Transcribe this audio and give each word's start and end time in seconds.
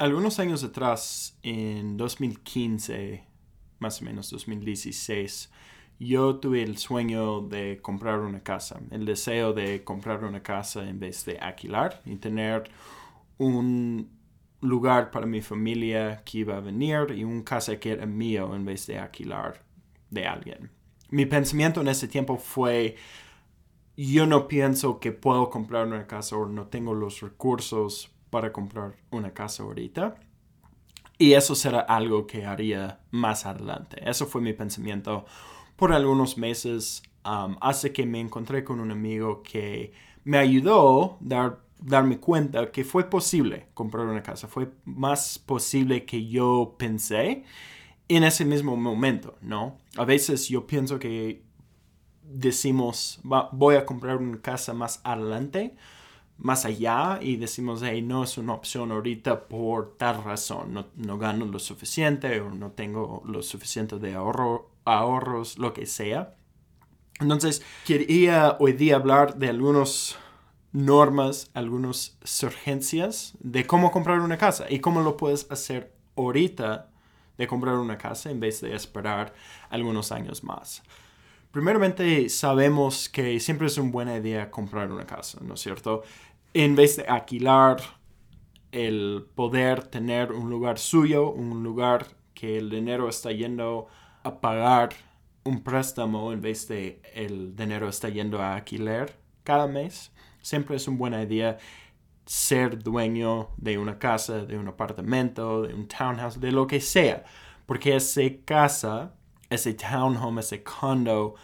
Algunos 0.00 0.40
años 0.40 0.64
atrás, 0.64 1.38
en 1.44 1.96
2015, 1.96 3.24
más 3.78 4.02
o 4.02 4.04
menos 4.04 4.28
2016, 4.28 5.52
yo 6.00 6.36
tuve 6.36 6.64
el 6.64 6.78
sueño 6.78 7.42
de 7.42 7.78
comprar 7.80 8.18
una 8.18 8.42
casa, 8.42 8.80
el 8.90 9.04
deseo 9.04 9.52
de 9.52 9.84
comprar 9.84 10.24
una 10.24 10.42
casa 10.42 10.88
en 10.88 10.98
vez 10.98 11.24
de 11.24 11.38
alquilar 11.38 12.02
y 12.04 12.16
tener 12.16 12.64
un 13.38 14.10
lugar 14.60 15.12
para 15.12 15.26
mi 15.26 15.40
familia 15.40 16.22
que 16.24 16.38
iba 16.38 16.56
a 16.56 16.60
venir 16.60 17.12
y 17.16 17.22
un 17.22 17.42
casa 17.42 17.78
que 17.78 17.92
era 17.92 18.04
mío 18.04 18.52
en 18.56 18.64
vez 18.64 18.88
de 18.88 18.98
alquilar 18.98 19.62
de 20.10 20.26
alguien. 20.26 20.70
Mi 21.10 21.24
pensamiento 21.24 21.82
en 21.82 21.88
ese 21.88 22.08
tiempo 22.08 22.36
fue, 22.36 22.96
yo 23.96 24.26
no 24.26 24.48
pienso 24.48 24.98
que 24.98 25.12
puedo 25.12 25.50
comprar 25.50 25.86
una 25.86 26.08
casa 26.08 26.36
o 26.36 26.46
no 26.46 26.66
tengo 26.66 26.94
los 26.94 27.20
recursos 27.20 28.13
para 28.34 28.52
comprar 28.52 28.96
una 29.12 29.32
casa 29.32 29.62
ahorita. 29.62 30.16
Y 31.18 31.34
eso 31.34 31.54
será 31.54 31.78
algo 31.78 32.26
que 32.26 32.44
haría 32.44 32.98
más 33.12 33.46
adelante. 33.46 34.02
Eso 34.04 34.26
fue 34.26 34.40
mi 34.40 34.52
pensamiento 34.52 35.24
por 35.76 35.92
algunos 35.92 36.36
meses 36.36 37.04
um, 37.24 37.56
hasta 37.60 37.92
que 37.92 38.04
me 38.04 38.18
encontré 38.18 38.64
con 38.64 38.80
un 38.80 38.90
amigo 38.90 39.40
que 39.44 39.92
me 40.24 40.38
ayudó 40.38 41.12
a 41.12 41.18
dar, 41.20 41.60
darme 41.80 42.18
cuenta 42.18 42.72
que 42.72 42.82
fue 42.82 43.08
posible 43.08 43.68
comprar 43.72 44.04
una 44.06 44.24
casa. 44.24 44.48
Fue 44.48 44.68
más 44.84 45.38
posible 45.38 46.04
que 46.04 46.26
yo 46.26 46.74
pensé 46.76 47.44
en 48.08 48.24
ese 48.24 48.44
mismo 48.44 48.76
momento, 48.76 49.38
¿no? 49.42 49.78
A 49.96 50.04
veces 50.04 50.48
yo 50.48 50.66
pienso 50.66 50.98
que 50.98 51.44
decimos, 52.24 53.20
voy 53.52 53.76
a 53.76 53.86
comprar 53.86 54.16
una 54.16 54.40
casa 54.40 54.74
más 54.74 55.00
adelante, 55.04 55.76
más 56.38 56.64
allá, 56.64 57.18
y 57.22 57.36
decimos, 57.36 57.82
hey, 57.82 58.02
no 58.02 58.24
es 58.24 58.38
una 58.38 58.54
opción 58.54 58.92
ahorita 58.92 59.48
por 59.48 59.96
tal 59.96 60.22
razón, 60.24 60.74
no, 60.74 60.86
no 60.96 61.18
gano 61.18 61.46
lo 61.46 61.58
suficiente 61.58 62.40
o 62.40 62.50
no 62.50 62.72
tengo 62.72 63.22
lo 63.24 63.42
suficiente 63.42 63.98
de 63.98 64.14
ahorro, 64.14 64.70
ahorros, 64.84 65.58
lo 65.58 65.72
que 65.72 65.86
sea. 65.86 66.34
Entonces, 67.20 67.62
quería 67.86 68.56
hoy 68.58 68.72
día 68.72 68.96
hablar 68.96 69.36
de 69.36 69.48
algunas 69.48 70.16
normas, 70.72 71.50
algunas 71.54 72.18
surgencias 72.24 73.34
de 73.38 73.64
cómo 73.64 73.92
comprar 73.92 74.18
una 74.20 74.36
casa 74.36 74.66
y 74.68 74.80
cómo 74.80 75.02
lo 75.02 75.16
puedes 75.16 75.48
hacer 75.50 75.94
ahorita 76.16 76.90
de 77.38 77.46
comprar 77.46 77.76
una 77.76 77.96
casa 77.96 78.30
en 78.30 78.40
vez 78.40 78.60
de 78.60 78.74
esperar 78.74 79.34
algunos 79.70 80.10
años 80.10 80.42
más. 80.42 80.82
Primeramente, 81.54 82.28
sabemos 82.30 83.08
que 83.08 83.38
siempre 83.38 83.68
es 83.68 83.78
una 83.78 83.92
buena 83.92 84.16
idea 84.16 84.50
comprar 84.50 84.90
una 84.90 85.06
casa, 85.06 85.38
¿no 85.40 85.54
es 85.54 85.60
cierto? 85.60 86.02
En 86.52 86.74
vez 86.74 86.96
de 86.96 87.04
alquilar, 87.04 87.76
el 88.72 89.24
poder 89.36 89.84
tener 89.84 90.32
un 90.32 90.50
lugar 90.50 90.80
suyo, 90.80 91.30
un 91.30 91.62
lugar 91.62 92.08
que 92.34 92.58
el 92.58 92.70
dinero 92.70 93.08
está 93.08 93.30
yendo 93.30 93.86
a 94.24 94.40
pagar 94.40 94.94
un 95.44 95.62
préstamo 95.62 96.32
en 96.32 96.40
vez 96.40 96.66
de 96.66 97.00
el 97.14 97.54
dinero 97.54 97.88
está 97.88 98.08
yendo 98.08 98.42
a 98.42 98.56
alquiler 98.56 99.16
cada 99.44 99.68
mes, 99.68 100.10
siempre 100.42 100.74
es 100.74 100.88
una 100.88 100.98
buena 100.98 101.22
idea 101.22 101.58
ser 102.26 102.82
dueño 102.82 103.50
de 103.58 103.78
una 103.78 104.00
casa, 104.00 104.44
de 104.44 104.58
un 104.58 104.66
apartamento, 104.66 105.62
de 105.62 105.72
un 105.72 105.86
townhouse, 105.86 106.40
de 106.40 106.50
lo 106.50 106.66
que 106.66 106.80
sea. 106.80 107.22
Porque 107.64 107.94
esa 107.94 108.22
casa, 108.44 109.14
ese 109.50 109.74
townhome, 109.74 110.40
ese 110.40 110.62
condo 110.62 111.34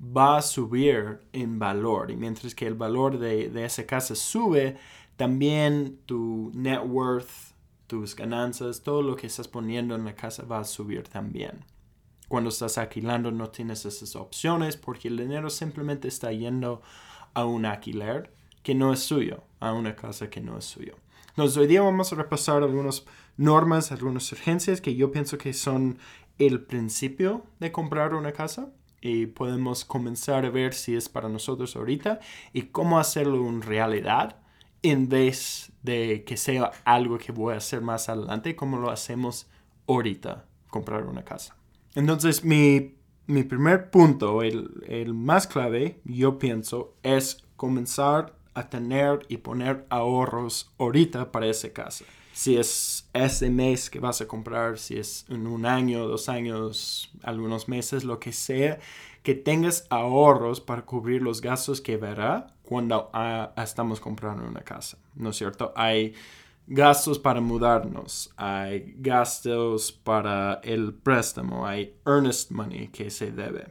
va 0.00 0.38
a 0.38 0.42
subir 0.42 1.20
en 1.32 1.58
valor. 1.58 2.10
Y 2.10 2.16
mientras 2.16 2.54
que 2.54 2.66
el 2.66 2.74
valor 2.74 3.18
de, 3.18 3.48
de 3.48 3.64
esa 3.64 3.86
casa 3.86 4.14
sube, 4.14 4.76
también 5.16 5.98
tu 6.06 6.50
net 6.54 6.80
worth, 6.84 7.54
tus 7.86 8.16
ganancias, 8.16 8.82
todo 8.82 9.02
lo 9.02 9.16
que 9.16 9.26
estás 9.26 9.48
poniendo 9.48 9.94
en 9.94 10.04
la 10.04 10.14
casa 10.14 10.44
va 10.44 10.60
a 10.60 10.64
subir 10.64 11.04
también. 11.04 11.64
Cuando 12.28 12.50
estás 12.50 12.78
alquilando 12.78 13.30
no 13.30 13.50
tienes 13.50 13.84
esas 13.84 14.16
opciones 14.16 14.76
porque 14.76 15.08
el 15.08 15.16
dinero 15.16 15.50
simplemente 15.50 16.08
está 16.08 16.32
yendo 16.32 16.82
a 17.34 17.44
un 17.44 17.66
alquiler 17.66 18.32
que 18.62 18.74
no 18.74 18.92
es 18.92 19.00
suyo, 19.00 19.44
a 19.60 19.72
una 19.72 19.94
casa 19.94 20.30
que 20.30 20.40
no 20.40 20.56
es 20.56 20.64
suyo. 20.64 20.96
Entonces, 21.28 21.58
hoy 21.58 21.66
día 21.66 21.82
vamos 21.82 22.12
a 22.12 22.16
repasar 22.16 22.62
algunas 22.62 23.04
normas, 23.36 23.90
algunas 23.90 24.30
urgencias 24.30 24.80
que 24.80 24.94
yo 24.94 25.10
pienso 25.10 25.36
que 25.36 25.52
son 25.52 25.98
el 26.38 26.60
principio 26.62 27.44
de 27.60 27.72
comprar 27.72 28.14
una 28.14 28.32
casa 28.32 28.70
y 29.00 29.26
podemos 29.26 29.84
comenzar 29.84 30.46
a 30.46 30.50
ver 30.50 30.74
si 30.74 30.96
es 30.96 31.08
para 31.08 31.28
nosotros 31.28 31.76
ahorita 31.76 32.20
y 32.52 32.62
cómo 32.62 32.98
hacerlo 32.98 33.48
en 33.48 33.62
realidad 33.62 34.36
en 34.82 35.08
vez 35.08 35.72
de 35.82 36.24
que 36.24 36.36
sea 36.36 36.70
algo 36.84 37.18
que 37.18 37.32
voy 37.32 37.54
a 37.54 37.58
hacer 37.58 37.80
más 37.80 38.08
adelante, 38.08 38.54
como 38.54 38.78
lo 38.78 38.90
hacemos 38.90 39.46
ahorita, 39.86 40.44
comprar 40.68 41.06
una 41.06 41.24
casa. 41.24 41.56
Entonces, 41.94 42.44
mi, 42.44 42.96
mi 43.26 43.44
primer 43.44 43.90
punto, 43.90 44.42
el, 44.42 44.84
el 44.86 45.14
más 45.14 45.46
clave, 45.46 46.00
yo 46.04 46.38
pienso, 46.38 46.94
es 47.02 47.44
comenzar 47.56 48.34
a 48.52 48.68
tener 48.68 49.20
y 49.28 49.38
poner 49.38 49.86
ahorros 49.88 50.72
ahorita 50.78 51.32
para 51.32 51.46
esa 51.46 51.72
casa. 51.72 52.04
Si 52.34 52.56
es 52.56 53.08
ese 53.12 53.48
mes 53.48 53.88
que 53.88 54.00
vas 54.00 54.20
a 54.20 54.26
comprar, 54.26 54.76
si 54.76 54.98
es 54.98 55.24
en 55.28 55.46
un 55.46 55.64
año, 55.64 56.08
dos 56.08 56.28
años, 56.28 57.12
algunos 57.22 57.68
meses, 57.68 58.02
lo 58.02 58.18
que 58.18 58.32
sea, 58.32 58.80
que 59.22 59.36
tengas 59.36 59.86
ahorros 59.88 60.60
para 60.60 60.82
cubrir 60.82 61.22
los 61.22 61.40
gastos 61.40 61.80
que 61.80 61.96
verá 61.96 62.48
cuando 62.64 63.08
ah, 63.12 63.52
estamos 63.56 64.00
comprando 64.00 64.44
una 64.44 64.62
casa, 64.62 64.98
¿no 65.14 65.30
es 65.30 65.36
cierto? 65.36 65.72
Hay 65.76 66.14
gastos 66.66 67.20
para 67.20 67.40
mudarnos, 67.40 68.32
hay 68.36 68.94
gastos 68.98 69.92
para 69.92 70.54
el 70.64 70.92
préstamo, 70.92 71.66
hay 71.66 71.94
earnest 72.04 72.50
money 72.50 72.88
que 72.88 73.10
se 73.10 73.30
debe. 73.30 73.68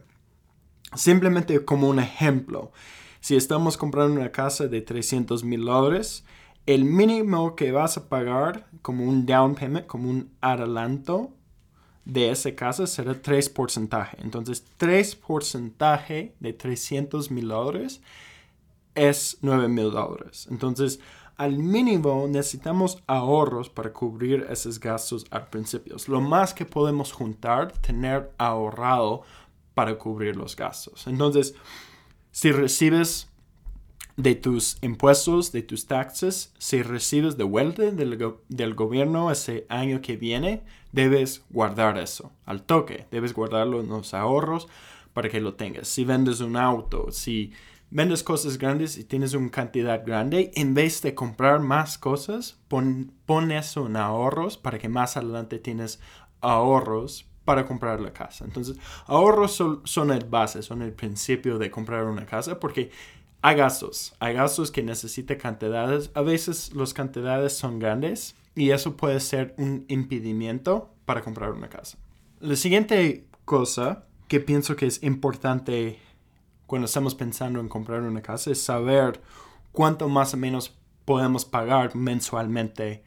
Simplemente 0.94 1.62
como 1.66 1.90
un 1.90 1.98
ejemplo, 1.98 2.72
si 3.20 3.36
estamos 3.36 3.76
comprando 3.76 4.18
una 4.18 4.32
casa 4.32 4.68
de 4.68 4.80
300 4.80 5.44
mil 5.44 5.66
dólares, 5.66 6.24
el 6.66 6.84
mínimo 6.84 7.56
que 7.56 7.72
vas 7.72 7.96
a 7.96 8.08
pagar 8.08 8.66
como 8.82 9.04
un 9.04 9.26
down 9.26 9.54
payment, 9.54 9.86
como 9.86 10.08
un 10.08 10.30
adelanto 10.40 11.32
de 12.04 12.30
esa 12.30 12.54
casa 12.54 12.86
será 12.86 13.20
3%. 13.20 14.08
Entonces, 14.18 14.64
3% 14.78 16.32
de 16.38 16.52
300 16.52 17.30
mil 17.30 17.48
dólares 17.48 18.00
es 18.94 19.38
9 19.40 19.68
mil 19.68 19.90
dólares. 19.90 20.46
Entonces, 20.50 21.00
al 21.36 21.58
mínimo 21.58 22.26
necesitamos 22.28 23.02
ahorros 23.06 23.68
para 23.68 23.92
cubrir 23.92 24.46
esos 24.48 24.78
gastos 24.78 25.26
al 25.30 25.48
principio. 25.48 25.96
Lo 26.06 26.20
más 26.20 26.54
que 26.54 26.64
podemos 26.64 27.12
juntar, 27.12 27.72
tener 27.72 28.30
ahorrado 28.38 29.22
para 29.74 29.98
cubrir 29.98 30.36
los 30.36 30.54
gastos. 30.54 31.06
Entonces, 31.06 31.54
si 32.30 32.52
recibes 32.52 33.28
de 34.16 34.34
tus 34.34 34.78
impuestos, 34.82 35.52
de 35.52 35.62
tus 35.62 35.86
taxes, 35.86 36.52
si 36.58 36.82
recibes 36.82 37.36
de 37.36 37.44
vuelta 37.44 37.82
del, 37.90 38.74
gobierno 38.74 39.30
ese 39.30 39.66
año 39.68 40.00
que 40.00 40.16
viene, 40.16 40.62
debes 40.92 41.44
guardar 41.50 41.98
eso 41.98 42.32
al 42.46 42.62
toque. 42.62 43.06
Debes 43.10 43.34
guardarlo 43.34 43.80
en 43.80 43.88
los 43.88 44.14
ahorros 44.14 44.68
para 45.12 45.28
que 45.28 45.40
lo 45.40 45.54
tengas. 45.54 45.88
Si 45.88 46.04
vendes 46.04 46.40
un 46.40 46.56
auto, 46.56 47.10
si 47.10 47.52
vendes 47.90 48.22
cosas 48.22 48.58
grandes 48.58 48.98
y 48.98 49.04
tienes 49.04 49.34
una 49.34 49.50
cantidad 49.50 50.04
grande, 50.04 50.52
en 50.54 50.74
vez 50.74 51.02
de 51.02 51.14
comprar 51.14 51.60
más 51.60 51.98
cosas, 51.98 52.58
pon, 52.68 53.12
pon 53.26 53.50
eso 53.50 53.86
en 53.86 53.96
ahorros 53.96 54.56
para 54.56 54.78
que 54.78 54.88
más 54.88 55.16
adelante 55.16 55.58
tienes 55.58 56.00
ahorros 56.40 57.26
para 57.44 57.66
comprar 57.66 58.00
la 58.00 58.12
casa. 58.12 58.44
Entonces, 58.44 58.76
ahorros 59.06 59.52
son, 59.84 60.10
el 60.10 60.24
base, 60.24 60.62
son 60.62 60.82
el 60.82 60.92
principio 60.92 61.58
de 61.58 61.70
comprar 61.70 62.04
una 62.04 62.26
casa 62.26 62.58
porque 62.58 62.90
hay 63.46 63.56
gastos, 63.56 64.14
hay 64.20 64.32
gastos 64.32 64.70
que 64.70 64.82
necesitan 64.82 65.36
cantidades. 65.36 66.10
A 66.14 66.22
veces 66.22 66.72
las 66.74 66.94
cantidades 66.94 67.52
son 67.52 67.78
grandes 67.78 68.34
y 68.54 68.70
eso 68.70 68.96
puede 68.96 69.20
ser 69.20 69.54
un 69.58 69.84
impedimento 69.88 70.94
para 71.04 71.20
comprar 71.20 71.52
una 71.52 71.68
casa. 71.68 71.98
La 72.40 72.56
siguiente 72.56 73.26
cosa 73.44 74.06
que 74.28 74.40
pienso 74.40 74.76
que 74.76 74.86
es 74.86 75.02
importante 75.02 75.98
cuando 76.66 76.86
estamos 76.86 77.14
pensando 77.14 77.60
en 77.60 77.68
comprar 77.68 78.00
una 78.00 78.22
casa 78.22 78.50
es 78.50 78.62
saber 78.62 79.20
cuánto 79.72 80.08
más 80.08 80.32
o 80.32 80.38
menos 80.38 80.74
podemos 81.04 81.44
pagar 81.44 81.94
mensualmente 81.94 83.04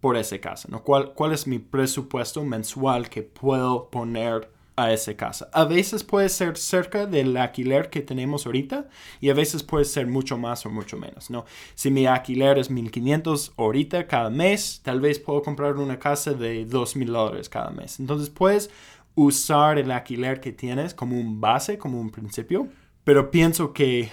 por 0.00 0.16
esa 0.16 0.38
casa, 0.38 0.66
¿no? 0.70 0.82
¿Cuál, 0.82 1.12
¿Cuál 1.12 1.34
es 1.34 1.46
mi 1.46 1.58
presupuesto 1.58 2.42
mensual 2.42 3.10
que 3.10 3.22
puedo 3.22 3.90
poner 3.90 4.50
a 4.78 4.92
esa 4.92 5.14
casa? 5.16 5.50
A 5.52 5.64
veces 5.64 6.04
puede 6.04 6.28
ser 6.28 6.56
cerca 6.56 7.06
del 7.06 7.36
alquiler 7.36 7.90
que 7.90 8.00
tenemos 8.00 8.46
ahorita 8.46 8.88
y 9.20 9.28
a 9.30 9.34
veces 9.34 9.62
puede 9.62 9.84
ser 9.84 10.06
mucho 10.06 10.38
más 10.38 10.64
o 10.64 10.70
mucho 10.70 10.96
menos, 10.96 11.30
¿no? 11.30 11.44
Si 11.74 11.90
mi 11.90 12.06
alquiler 12.06 12.58
es 12.58 12.70
1500 12.70 13.54
ahorita 13.56 14.06
cada 14.06 14.30
mes, 14.30 14.80
tal 14.82 15.00
vez 15.00 15.18
puedo 15.18 15.42
comprar 15.42 15.76
una 15.76 15.98
casa 15.98 16.32
de 16.32 16.64
2000 16.64 17.12
dólares 17.12 17.48
cada 17.48 17.70
mes. 17.70 17.98
Entonces 17.98 18.30
puedes 18.30 18.70
usar 19.14 19.78
el 19.78 19.90
alquiler 19.90 20.40
que 20.40 20.52
tienes 20.52 20.94
como 20.94 21.18
un 21.18 21.40
base, 21.40 21.76
como 21.76 22.00
un 22.00 22.10
principio, 22.10 22.68
pero 23.02 23.30
pienso 23.32 23.72
que 23.72 24.10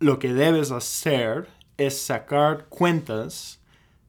lo 0.00 0.18
que 0.18 0.32
debes 0.34 0.72
hacer 0.72 1.48
es 1.76 1.96
sacar 1.96 2.66
cuentas 2.68 3.60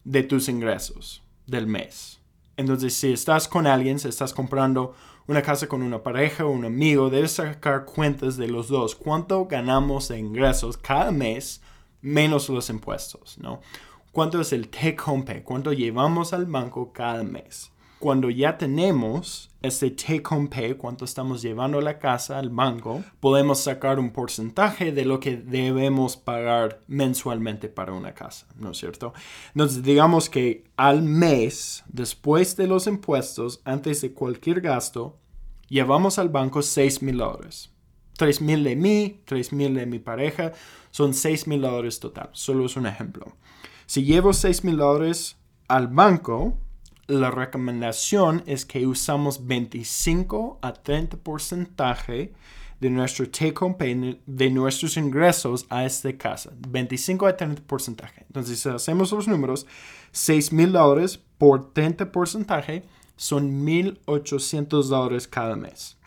de 0.02 0.24
tus 0.24 0.48
ingresos 0.48 1.22
del 1.46 1.66
mes. 1.66 2.19
Entonces, 2.60 2.92
si 2.94 3.12
estás 3.12 3.48
con 3.48 3.66
alguien, 3.66 3.98
si 3.98 4.08
estás 4.08 4.34
comprando 4.34 4.94
una 5.26 5.40
casa 5.40 5.66
con 5.66 5.82
una 5.82 6.02
pareja 6.02 6.44
o 6.44 6.50
un 6.50 6.66
amigo, 6.66 7.08
debes 7.08 7.32
sacar 7.32 7.86
cuentas 7.86 8.36
de 8.36 8.48
los 8.48 8.68
dos. 8.68 8.94
¿Cuánto 8.94 9.46
ganamos 9.46 10.08
de 10.08 10.18
ingresos 10.18 10.76
cada 10.76 11.10
mes 11.10 11.62
menos 12.02 12.50
los 12.50 12.68
impuestos? 12.68 13.38
¿no? 13.38 13.60
¿Cuánto 14.12 14.42
es 14.42 14.52
el 14.52 14.68
take 14.68 14.98
home 15.06 15.22
pay? 15.22 15.42
¿Cuánto 15.42 15.72
llevamos 15.72 16.34
al 16.34 16.44
banco 16.44 16.92
cada 16.92 17.22
mes? 17.22 17.70
Cuando 18.00 18.30
ya 18.30 18.56
tenemos 18.56 19.50
este 19.60 19.90
take 19.90 20.22
home 20.30 20.48
pay, 20.48 20.72
cuánto 20.72 21.04
estamos 21.04 21.42
llevando 21.42 21.78
a 21.78 21.82
la 21.82 21.98
casa 21.98 22.38
al 22.38 22.48
banco, 22.48 23.04
podemos 23.20 23.60
sacar 23.60 23.98
un 23.98 24.10
porcentaje 24.10 24.90
de 24.90 25.04
lo 25.04 25.20
que 25.20 25.36
debemos 25.36 26.16
pagar 26.16 26.80
mensualmente 26.86 27.68
para 27.68 27.92
una 27.92 28.14
casa, 28.14 28.46
¿no 28.56 28.70
es 28.70 28.78
cierto? 28.78 29.12
Entonces, 29.48 29.82
digamos 29.82 30.30
que 30.30 30.64
al 30.78 31.02
mes, 31.02 31.84
después 31.88 32.56
de 32.56 32.68
los 32.68 32.86
impuestos, 32.86 33.60
antes 33.66 34.00
de 34.00 34.14
cualquier 34.14 34.62
gasto, 34.62 35.18
llevamos 35.68 36.18
al 36.18 36.30
banco 36.30 36.62
6 36.62 37.02
mil 37.02 37.18
dólares. 37.18 37.70
3 38.16 38.40
mil 38.40 38.64
de 38.64 38.76
mí, 38.76 39.20
3 39.26 39.52
mil 39.52 39.74
de 39.74 39.84
mi 39.84 39.98
pareja, 39.98 40.52
son 40.90 41.12
6 41.12 41.46
mil 41.48 41.60
dólares 41.60 42.00
total. 42.00 42.30
Solo 42.32 42.64
es 42.64 42.76
un 42.76 42.86
ejemplo. 42.86 43.36
Si 43.84 44.04
llevo 44.04 44.32
6 44.32 44.64
mil 44.64 44.78
dólares 44.78 45.36
al 45.68 45.88
banco, 45.88 46.56
la 47.10 47.30
recomendación 47.30 48.42
es 48.46 48.64
que 48.64 48.86
usamos 48.86 49.46
25 49.46 50.58
a 50.62 50.72
30 50.72 51.16
porcentaje 51.18 52.32
de 52.80 52.88
nuestro 52.88 53.28
take 53.28 53.54
home 53.60 53.74
pay, 53.74 54.20
de 54.26 54.50
nuestros 54.50 54.96
ingresos 54.96 55.66
a 55.68 55.84
esta 55.84 56.16
casa. 56.16 56.50
25 56.68 57.26
a 57.26 57.36
30 57.36 57.62
porcentaje. 57.62 58.24
Entonces, 58.26 58.58
si 58.58 58.68
hacemos 58.68 59.12
los 59.12 59.28
números, 59.28 59.66
6 60.12 60.52
mil 60.52 60.72
dólares 60.72 61.20
por 61.36 61.72
30 61.72 62.10
porcentaje 62.10 62.84
son 63.16 63.66
1.800 63.66 64.84
dólares 64.84 65.28
cada 65.28 65.56
mes. 65.56 65.98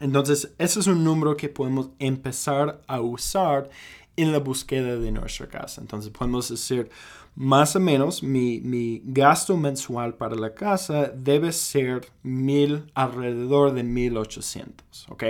Entonces, 0.00 0.52
ese 0.58 0.80
es 0.80 0.86
un 0.86 1.04
número 1.04 1.36
que 1.36 1.48
podemos 1.48 1.90
empezar 1.98 2.82
a 2.86 3.00
usar 3.00 3.70
en 4.16 4.32
la 4.32 4.38
búsqueda 4.38 4.96
de 4.96 5.10
nuestra 5.10 5.48
casa. 5.48 5.80
Entonces, 5.80 6.10
podemos 6.10 6.50
decir, 6.50 6.90
más 7.36 7.74
o 7.74 7.80
menos 7.80 8.22
mi, 8.22 9.02
gasto 9.04 9.56
mensual 9.56 10.14
para 10.14 10.36
la 10.36 10.54
casa 10.54 11.08
debe 11.08 11.52
ser 11.52 12.06
mil, 12.22 12.90
alrededor 12.94 13.72
de 13.72 13.82
1800, 13.82 15.08
¿ok? 15.10 15.24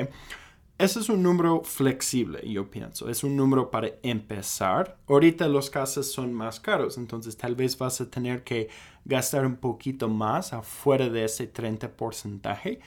Ese 0.77 0.99
es 0.99 1.09
un 1.09 1.23
número 1.23 1.63
flexible, 1.63 2.41
yo 2.51 2.69
pienso. 2.69 3.09
Es 3.09 3.23
un 3.23 3.37
número 3.37 3.71
para 3.71 3.91
empezar. 4.03 4.99
Ahorita 5.07 5.47
los 5.47 5.71
casas 5.71 6.11
son 6.11 6.33
más 6.33 6.59
caros, 6.59 6.99
entonces 6.99 7.37
tal 7.37 7.55
vez 7.55 7.79
vas 7.79 8.01
a 8.01 8.11
tener 8.11 8.43
que 8.43 8.69
gastar 9.05 9.47
un 9.47 9.57
poquito 9.57 10.09
más 10.09 10.53
afuera 10.53 11.09
de 11.09 11.25
ese 11.25 11.47
30 11.47 11.97
porcentaje 11.97 12.81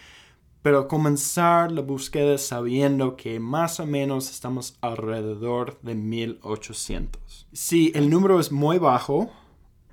pero 0.67 0.89
comenzar 0.89 1.71
la 1.71 1.79
búsqueda 1.79 2.37
sabiendo 2.37 3.15
que 3.15 3.39
más 3.39 3.79
o 3.79 3.85
menos 3.85 4.29
estamos 4.29 4.77
alrededor 4.81 5.79
de 5.81 5.95
1800. 5.95 7.47
Si 7.53 7.93
el 7.95 8.09
número 8.09 8.37
es 8.37 8.51
muy 8.51 8.77
bajo 8.77 9.31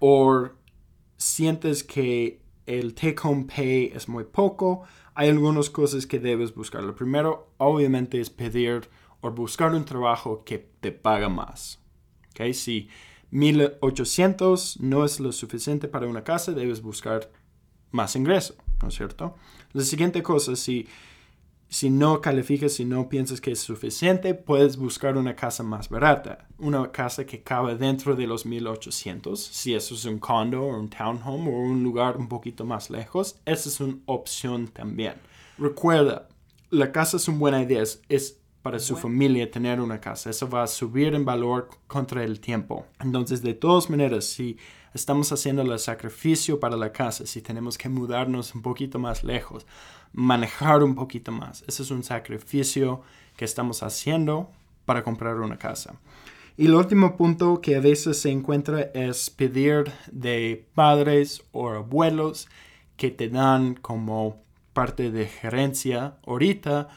o 0.01 0.49
sientes 1.17 1.85
que 1.85 2.41
el 2.67 2.93
take 2.97 3.19
home 3.23 3.45
pay 3.45 3.93
es 3.95 4.09
muy 4.09 4.25
poco, 4.25 4.83
hay 5.15 5.29
algunas 5.29 5.71
cosas 5.71 6.09
que 6.09 6.19
debes 6.19 6.53
buscar. 6.53 6.83
Lo 6.83 6.97
primero, 6.97 7.53
obviamente, 7.59 8.21
es 8.21 8.29
pedir 8.29 8.91
o 9.21 9.31
buscar 9.31 9.73
un 9.77 9.85
trabajo 9.85 10.43
que 10.43 10.59
te 10.59 10.91
paga 10.91 11.29
más. 11.29 11.81
¿Okay? 12.31 12.53
Si 12.53 12.89
1800 13.31 14.81
no 14.81 15.05
es 15.05 15.21
lo 15.21 15.31
suficiente 15.31 15.87
para 15.87 16.09
una 16.09 16.25
casa, 16.25 16.51
debes 16.51 16.83
buscar 16.83 17.31
más 17.93 18.17
ingreso, 18.17 18.57
¿no 18.85 18.89
es 18.89 18.95
cierto? 18.95 19.35
La 19.73 19.83
siguiente 19.83 20.23
cosa, 20.23 20.55
si, 20.55 20.87
si 21.69 21.91
no 21.91 22.21
calificas, 22.21 22.75
si 22.75 22.85
no 22.85 23.09
piensas 23.09 23.41
que 23.41 23.53
es 23.53 23.59
suficiente, 23.59 24.35
puedes 24.35 24.77
buscar 24.77 25.17
una 25.17 25.35
casa 25.35 25.63
más 25.63 25.89
barata, 25.89 26.47
una 26.59 26.93
casa 26.93 27.25
que 27.25 27.43
cabe 27.43 27.77
dentro 27.77 28.15
de 28.15 28.27
los 28.27 28.47
1800, 28.47 29.41
si 29.41 29.75
eso 29.75 29.95
es 29.95 30.05
un 30.05 30.19
condo 30.19 30.63
o 30.63 30.79
un 30.79 30.91
townhome 30.91 31.49
o 31.51 31.59
un 31.59 31.83
lugar 31.83 32.19
un 32.19 32.29
poquito 32.29 32.65
más 32.65 32.91
lejos, 32.91 33.41
esa 33.47 33.69
es 33.69 33.81
una 33.81 33.97
opción 34.07 34.69
también. 34.69 35.15
Recuerda, 35.59 36.29
la 36.71 36.93
casa 36.93 37.17
es 37.17 37.27
una 37.27 37.39
buena 37.39 37.63
idea, 37.63 37.83
es, 37.83 38.41
para 38.63 38.79
su 38.79 38.97
familia 38.97 39.51
tener 39.51 39.81
una 39.81 40.01
casa, 40.01 40.31
eso 40.31 40.49
va 40.49 40.63
a 40.63 40.67
subir 40.67 41.15
en 41.15 41.25
valor 41.25 41.69
contra 41.87 42.23
el 42.23 42.41
tiempo. 42.41 42.87
Entonces, 43.01 43.43
de 43.43 43.55
todas 43.55 43.91
maneras, 43.91 44.25
si 44.25 44.57
estamos 44.95 45.33
haciendo 45.33 45.63
el 45.63 45.79
sacrificio 45.79 46.61
para 46.61 46.77
la 46.77 46.93
casa, 46.93 47.27
si 47.27 47.43
tenemos 47.43 47.77
que 47.77 47.89
mudarnos 47.89 48.55
un 48.55 48.63
poquito 48.63 48.99
más 48.99 49.25
lejos, 49.25 49.67
manejar 50.13 50.83
un 50.85 50.95
poquito 50.95 51.33
más. 51.33 51.65
Ese 51.67 51.83
es 51.83 51.91
un 51.91 52.05
sacrificio 52.05 53.03
que 53.37 53.45
estamos 53.45 53.83
haciendo 53.83 54.51
para 54.85 55.03
comprar 55.03 55.41
una 55.41 55.59
casa. 55.59 55.97
Y 56.57 56.67
el 56.67 56.75
último 56.75 57.17
punto 57.17 57.61
que 57.61 57.75
a 57.75 57.81
veces 57.81 58.21
se 58.21 58.31
encuentra 58.31 58.83
es 58.95 59.29
pedir 59.29 59.91
de 60.13 60.69
padres 60.75 61.43
o 61.51 61.69
abuelos 61.71 62.49
que 62.97 63.11
te 63.11 63.29
dan 63.29 63.75
como 63.75 64.45
parte 64.73 65.11
de 65.11 65.27
gerencia 65.27 66.19
ahorita 66.25 66.89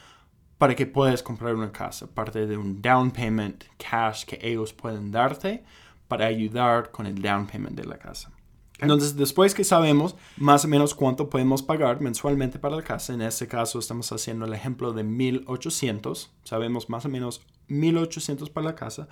para 0.58 0.76
que 0.76 0.86
puedas 0.86 1.24
comprar 1.24 1.56
una 1.56 1.72
casa, 1.72 2.06
parte 2.06 2.46
de 2.46 2.56
un 2.56 2.80
down 2.80 3.10
payment 3.10 3.64
cash 3.76 4.24
que 4.24 4.38
ellos 4.40 4.72
pueden 4.72 5.10
darte 5.10 5.64
para 6.08 6.26
ayudar 6.26 6.90
con 6.90 7.06
el 7.06 7.20
down 7.20 7.46
payment 7.46 7.76
de 7.76 7.84
la 7.84 7.98
casa. 7.98 8.32
Entonces, 8.80 9.16
después 9.16 9.54
que 9.54 9.64
sabemos 9.64 10.14
más 10.36 10.64
o 10.64 10.68
menos 10.68 10.94
cuánto 10.94 11.28
podemos 11.28 11.62
pagar 11.62 12.00
mensualmente 12.00 12.58
para 12.58 12.76
la 12.76 12.82
casa, 12.82 13.12
en 13.12 13.22
este 13.22 13.48
caso 13.48 13.78
estamos 13.78 14.10
haciendo 14.12 14.44
el 14.44 14.54
ejemplo 14.54 14.92
de 14.92 15.02
1800, 15.02 16.30
sabemos 16.44 16.88
más 16.88 17.04
o 17.04 17.08
menos 17.08 17.42
1800 17.66 18.50
para 18.50 18.66
la 18.66 18.74
casa, 18.76 19.08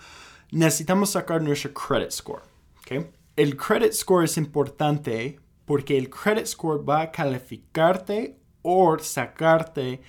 necesitamos 0.52 1.10
sacar 1.10 1.42
nuestro 1.42 1.72
credit 1.74 2.12
score. 2.12 2.42
¿okay? 2.80 3.10
El 3.34 3.56
credit 3.56 3.92
score 3.92 4.24
es 4.24 4.36
importante 4.36 5.40
porque 5.64 5.98
el 5.98 6.10
credit 6.10 6.46
score 6.46 6.88
va 6.88 7.02
a 7.02 7.10
calificarte 7.10 8.38
o 8.62 8.96
sacarte 9.00 10.00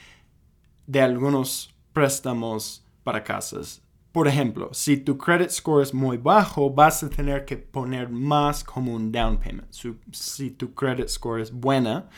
de 0.86 1.01
algunos 1.01 1.74
préstamos 1.94 2.86
para 3.04 3.24
casas 3.24 3.81
por 4.18 4.28
ejemplo, 4.28 4.69
si 4.74 4.98
tu 4.98 5.16
credit 5.16 5.52
score 5.52 5.84
es 5.84 5.94
muy 5.94 6.18
bajo, 6.18 6.72
vas 6.72 7.04
a 7.04 7.08
tener 7.08 7.46
que 7.46 7.56
poner 7.56 8.10
más 8.10 8.63
como 8.63 8.96
un 8.96 9.12
down 9.12 9.38
payment. 9.38 9.72
Si 10.12 10.50
tu 10.50 10.74
credit 10.74 11.08
score 11.08 11.39
es 11.39 11.51
buena, 11.51 12.10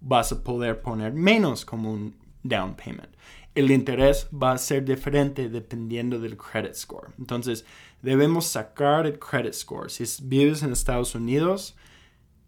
vas 0.00 0.32
a 0.32 0.42
poder 0.42 0.80
poner 0.80 1.12
menos 1.12 1.66
como 1.66 1.92
un 1.92 2.16
down 2.42 2.74
payment. 2.74 3.10
El 3.54 3.70
interés 3.70 4.30
va 4.32 4.52
a 4.52 4.56
ser 4.56 4.82
diferente 4.82 5.50
dependiendo 5.50 6.18
del 6.18 6.38
credit 6.38 6.72
score. 6.72 7.12
Entonces, 7.18 7.66
debemos 8.00 8.46
sacar 8.46 9.06
el 9.06 9.18
credit 9.18 9.52
score. 9.52 9.90
Si 9.90 10.04
vives 10.22 10.62
en 10.62 10.72
Estados 10.72 11.14
Unidos, 11.14 11.76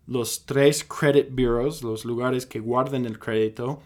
los 0.07 0.47
tres 0.47 0.83
credit 0.83 1.29
bureaus, 1.29 1.83
los 1.83 2.07
lugares 2.07 2.47
que 2.47 2.59
guardan 2.59 3.05
el 3.05 3.19
crédito, 3.19 3.83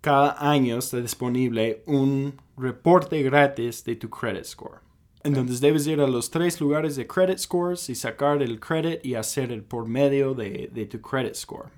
cada 0.00 0.36
año 0.38 0.78
está 0.78 0.98
disponible 0.98 1.82
un 1.86 2.34
reporte 2.56 3.22
gratis 3.22 3.84
de 3.84 3.96
tu 3.96 4.08
credit 4.08 4.44
score. 4.44 4.80
Entonces 5.24 5.60
debes 5.60 5.86
ir 5.86 6.00
a 6.00 6.06
los 6.06 6.30
tres 6.30 6.60
lugares 6.60 6.96
de 6.96 7.06
credit 7.06 7.38
scores 7.38 7.90
y 7.90 7.94
sacar 7.94 8.42
el 8.42 8.60
credit 8.60 9.04
y 9.04 9.14
hacer 9.14 9.50
el 9.50 9.62
por 9.62 9.86
medio 9.86 10.34
de, 10.34 10.70
de 10.72 10.86
tu 10.86 11.00
credit 11.00 11.34
score. 11.34 11.70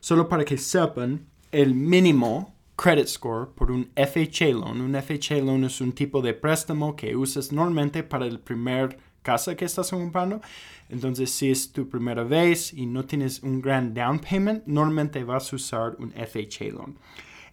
Solo 0.00 0.28
para 0.28 0.44
que 0.44 0.56
sepan, 0.56 1.26
el 1.50 1.74
mínimo 1.74 2.54
credit 2.76 3.06
score 3.06 3.48
por 3.54 3.70
un 3.70 3.90
FHA 3.96 4.52
loan. 4.52 4.80
Un 4.80 4.94
FHA 4.94 5.36
loan 5.42 5.64
es 5.64 5.80
un 5.80 5.92
tipo 5.92 6.22
de 6.22 6.34
préstamo 6.34 6.96
que 6.96 7.14
usas 7.14 7.52
normalmente 7.52 8.02
para 8.02 8.26
el 8.26 8.40
primer 8.40 8.98
casa 9.22 9.54
que 9.54 9.64
estás 9.64 9.90
comprando. 9.90 10.40
Entonces, 10.88 11.30
si 11.30 11.50
es 11.50 11.72
tu 11.72 11.88
primera 11.88 12.24
vez 12.24 12.72
y 12.72 12.86
no 12.86 13.04
tienes 13.04 13.42
un 13.42 13.60
gran 13.60 13.94
down 13.94 14.18
payment, 14.18 14.64
normalmente 14.66 15.24
vas 15.24 15.52
a 15.52 15.56
usar 15.56 15.96
un 15.98 16.12
FHA 16.12 16.72
loan. 16.72 16.96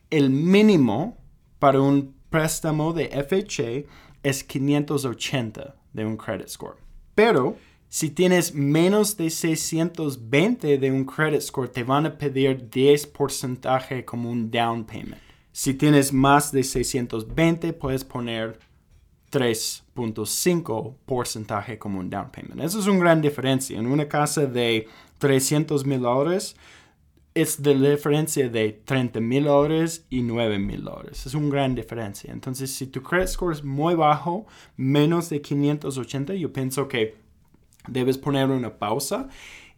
El 0.10 0.30
mínimo 0.30 1.18
para 1.60 1.82
un 1.82 2.16
préstamo 2.30 2.94
de 2.94 3.10
FHA 3.10 3.90
es 4.24 4.44
580 4.44 5.76
de 5.94 6.06
un 6.06 6.18
credit 6.18 6.48
score. 6.48 6.78
Pero 7.16 7.58
si 7.90 8.12
tienes 8.12 8.54
menos 8.54 9.18
de 9.18 9.30
620 9.30 10.78
de 10.78 10.92
un 10.92 11.06
credit 11.06 11.42
score, 11.42 11.70
te 11.70 11.84
van 11.84 12.06
a 12.06 12.18
pedir 12.18 12.70
10% 12.70 14.06
como 14.06 14.30
un 14.30 14.52
down 14.52 14.86
payment. 14.86 15.22
Si 15.52 15.74
tienes 15.74 16.14
más 16.14 16.52
de 16.52 16.64
620, 16.64 17.74
puedes 17.74 18.04
poner 18.04 18.60
3.5% 19.32 21.78
como 21.78 22.00
un 22.00 22.10
down 22.10 22.32
payment. 22.32 22.62
Eso 22.62 22.80
es 22.80 22.88
una 22.88 23.00
gran 23.00 23.22
diferencia. 23.22 23.78
En 23.78 23.86
una 23.88 24.08
casa 24.08 24.46
de 24.46 24.88
300 25.18 25.86
mil 25.86 26.00
dólares, 26.02 26.56
es 27.42 27.60
la 27.60 27.90
diferencia 27.90 28.50
de 28.50 28.72
30 28.86 29.20
mil 29.20 29.46
dólares 29.46 30.06
y 30.10 30.22
9 30.22 30.60
mil 30.60 30.84
dólares. 30.84 31.26
Es 31.26 31.34
una 31.34 31.50
gran 31.50 31.76
diferencia. 31.76 32.32
Entonces, 32.32 32.72
si 32.74 32.88
tu 32.88 33.02
credit 33.02 33.28
score 33.28 33.54
es 33.54 33.64
muy 33.64 33.96
bajo, 33.96 34.48
menos 34.78 35.30
de 35.30 35.42
580, 35.42 36.34
yo 36.36 36.52
pienso 36.52 36.88
que 36.88 37.16
debes 37.88 38.18
poner 38.18 38.50
una 38.50 38.78
pausa 38.78 39.30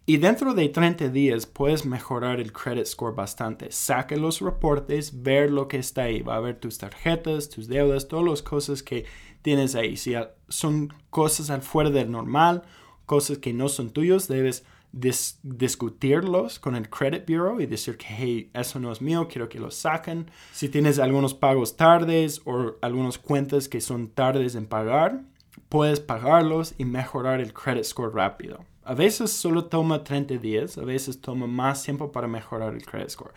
Y 0.04 0.16
dentro 0.16 0.52
de 0.52 0.68
30 0.68 1.08
días 1.10 1.46
puedes 1.46 1.86
mejorar 1.86 2.40
el 2.40 2.52
credit 2.52 2.86
score 2.86 3.14
bastante. 3.14 3.70
Saque 3.70 4.16
los 4.16 4.40
reportes, 4.40 5.22
ver 5.22 5.50
lo 5.50 5.68
que 5.68 5.78
está 5.78 6.02
ahí. 6.02 6.22
Va 6.22 6.36
a 6.36 6.40
ver 6.40 6.58
tus 6.58 6.78
tarjetas, 6.78 7.48
tus 7.48 7.68
deudas, 7.68 8.08
todas 8.08 8.26
las 8.26 8.42
cosas 8.42 8.82
que 8.82 9.04
tienes 9.42 9.76
ahí. 9.76 9.96
Si 9.96 10.14
son 10.48 10.92
cosas 11.10 11.50
al 11.50 11.62
fuera 11.62 11.90
del 11.90 12.10
normal, 12.10 12.62
cosas 13.06 13.38
que 13.38 13.52
no 13.52 13.68
son 13.68 13.90
tuyos, 13.90 14.26
debes 14.26 14.64
discutirlos 14.92 16.58
con 16.58 16.76
el 16.76 16.88
credit 16.90 17.26
bureau 17.26 17.60
y 17.60 17.66
decir 17.66 17.96
que, 17.96 18.06
hey, 18.08 18.50
eso 18.52 18.78
no 18.78 18.92
es 18.92 19.00
mío, 19.00 19.26
quiero 19.28 19.48
que 19.48 19.58
lo 19.58 19.70
saquen. 19.70 20.30
Si 20.52 20.68
tienes 20.68 20.98
algunos 20.98 21.34
pagos 21.34 21.76
tardes 21.76 22.42
o 22.44 22.74
algunas 22.82 23.18
cuentas 23.18 23.68
que 23.68 23.80
son 23.80 24.08
tardes 24.08 24.54
en 24.54 24.66
pagar, 24.66 25.22
puedes 25.68 26.00
pagarlos 26.00 26.74
y 26.76 26.84
mejorar 26.84 27.40
el 27.40 27.54
credit 27.54 27.84
score 27.84 28.14
rápido. 28.14 28.64
A 28.84 28.94
veces 28.94 29.30
solo 29.30 29.66
toma 29.66 30.02
30 30.02 30.38
días, 30.38 30.76
a 30.76 30.84
veces 30.84 31.20
toma 31.20 31.46
más 31.46 31.82
tiempo 31.84 32.10
para 32.10 32.26
mejorar 32.26 32.74
el 32.74 32.84
credit 32.84 33.10
score. 33.10 33.32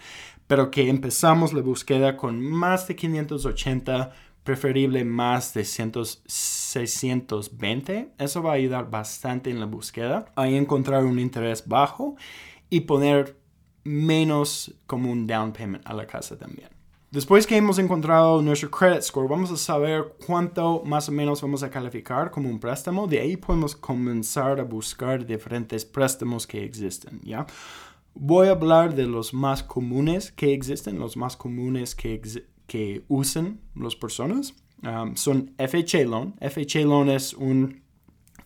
Pero 0.47 0.71
que 0.71 0.89
empezamos 0.89 1.53
la 1.53 1.61
búsqueda 1.61 2.17
con 2.17 2.41
más 2.41 2.87
de 2.87 2.95
580, 2.95 4.11
preferible 4.45 5.03
más 5.03 5.53
de 5.53 5.65
620. 5.65 8.13
Eso 8.17 8.41
va 8.41 8.51
a 8.51 8.55
ayudar 8.55 8.89
bastante 8.89 9.49
en 9.49 9.59
la 9.59 9.65
búsqueda. 9.65 10.31
a 10.35 10.47
encontrar 10.47 11.03
un 11.03 11.19
interés 11.19 11.67
bajo 11.67 12.15
y 12.69 12.79
poner 12.81 13.37
menos 13.83 14.73
como 14.87 15.11
un 15.11 15.27
down 15.27 15.51
payment 15.51 15.85
a 15.85 15.93
la 15.93 16.07
casa 16.07 16.37
también. 16.37 16.69
Después 17.11 17.45
que 17.47 17.57
hemos 17.57 17.79
encontrado 17.79 18.41
nuestro 18.41 18.69
credit 18.69 19.01
score, 19.01 19.27
vamos 19.27 19.49
a 19.49 19.57
saber 19.57 20.15
cuánto 20.27 20.83
más 20.85 21.09
o 21.09 21.11
menos 21.11 21.41
vamos 21.41 21.63
a 21.63 21.69
calificar 21.69 22.29
como 22.29 22.47
un 22.49 22.59
préstamo. 22.59 23.07
De 23.07 23.19
ahí 23.19 23.37
podemos 23.37 23.75
comenzar 23.75 24.59
a 24.59 24.63
buscar 24.63 25.25
diferentes 25.25 25.85
préstamos 25.85 26.45
que 26.45 26.63
existen, 26.63 27.19
¿ya? 27.23 27.47
Voy 28.13 28.47
a 28.47 28.51
hablar 28.51 28.93
de 28.93 29.07
los 29.07 29.33
más 29.33 29.63
comunes 29.63 30.31
que 30.31 30.53
existen, 30.53 30.99
los 30.99 31.17
más 31.17 31.35
comunes 31.35 31.95
que, 31.95 32.21
que 32.67 33.03
usan 33.07 33.61
las 33.75 33.95
personas. 33.95 34.53
Um, 34.83 35.15
son 35.15 35.53
FHA 35.57 36.03
Loan. 36.05 36.35
FHA 36.41 36.81
Loan 36.81 37.09
es 37.09 37.33
un 37.33 37.81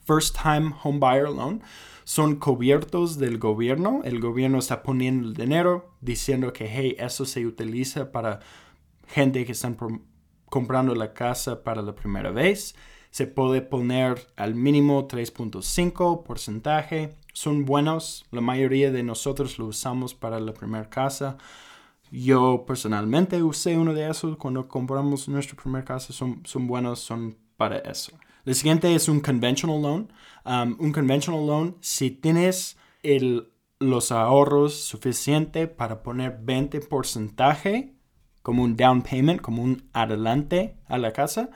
First 0.06 0.38
Time 0.42 0.74
Home 0.84 1.00
Buyer 1.00 1.30
Loan 1.30 1.62
son 2.10 2.38
cubiertos 2.38 3.20
del 3.20 3.38
gobierno. 3.38 4.02
El 4.04 4.20
gobierno 4.20 4.58
está 4.58 4.82
poniendo 4.82 5.28
el 5.28 5.36
dinero 5.36 5.92
diciendo 6.02 6.52
que, 6.54 6.68
hey, 6.68 6.96
eso 6.98 7.24
se 7.24 7.46
utiliza 7.46 8.12
para 8.12 8.40
gente 9.06 9.46
que 9.46 9.52
están 9.52 9.78
comprando 10.46 10.96
la 10.96 11.14
casa 11.14 11.64
para 11.64 11.84
la 11.84 11.94
primera 11.94 12.32
vez. 12.32 12.74
Se 13.12 13.28
puede 13.28 13.62
poner 13.62 14.26
al 14.38 14.56
mínimo 14.56 15.08
3.5 15.08 16.24
porcentaje. 16.24 17.16
Son 17.34 17.66
buenos. 17.66 18.26
La 18.32 18.42
mayoría 18.42 18.92
de 18.92 19.04
nosotros 19.04 19.60
lo 19.60 19.68
usamos 19.68 20.16
para 20.16 20.40
la 20.40 20.56
primera 20.56 20.90
casa. 20.90 21.38
Yo 22.12 22.66
personalmente 22.66 23.42
usé 23.44 23.78
uno 23.78 23.94
de 23.94 24.10
esos 24.10 24.38
cuando 24.38 24.68
compramos 24.68 25.28
nuestra 25.30 25.56
primera 25.56 25.86
casa. 25.86 26.14
Son, 26.14 26.42
son 26.46 26.68
buenos, 26.68 27.00
son 27.00 27.38
para 27.58 27.78
eso. 27.80 28.12
El 28.46 28.56
siguiente 28.56 28.94
es 28.96 29.08
un 29.08 29.20
conventional 29.20 29.82
loan. 29.82 30.12
Um, 30.46 30.76
un 30.80 30.92
conventional 30.92 31.46
loan, 31.46 31.76
si 31.82 32.10
tienes 32.10 32.78
el, 33.04 33.52
los 33.80 34.12
ahorros 34.12 34.74
suficientes 34.74 35.68
para 35.68 36.02
poner 36.02 36.40
20 36.42 36.80
porcentaje 36.82 37.94
como 38.42 38.64
un 38.64 38.76
down 38.76 39.02
payment, 39.02 39.42
como 39.42 39.62
un 39.62 39.90
adelante 39.94 40.78
a 40.88 40.98
la 40.98 41.12
casa, 41.12 41.50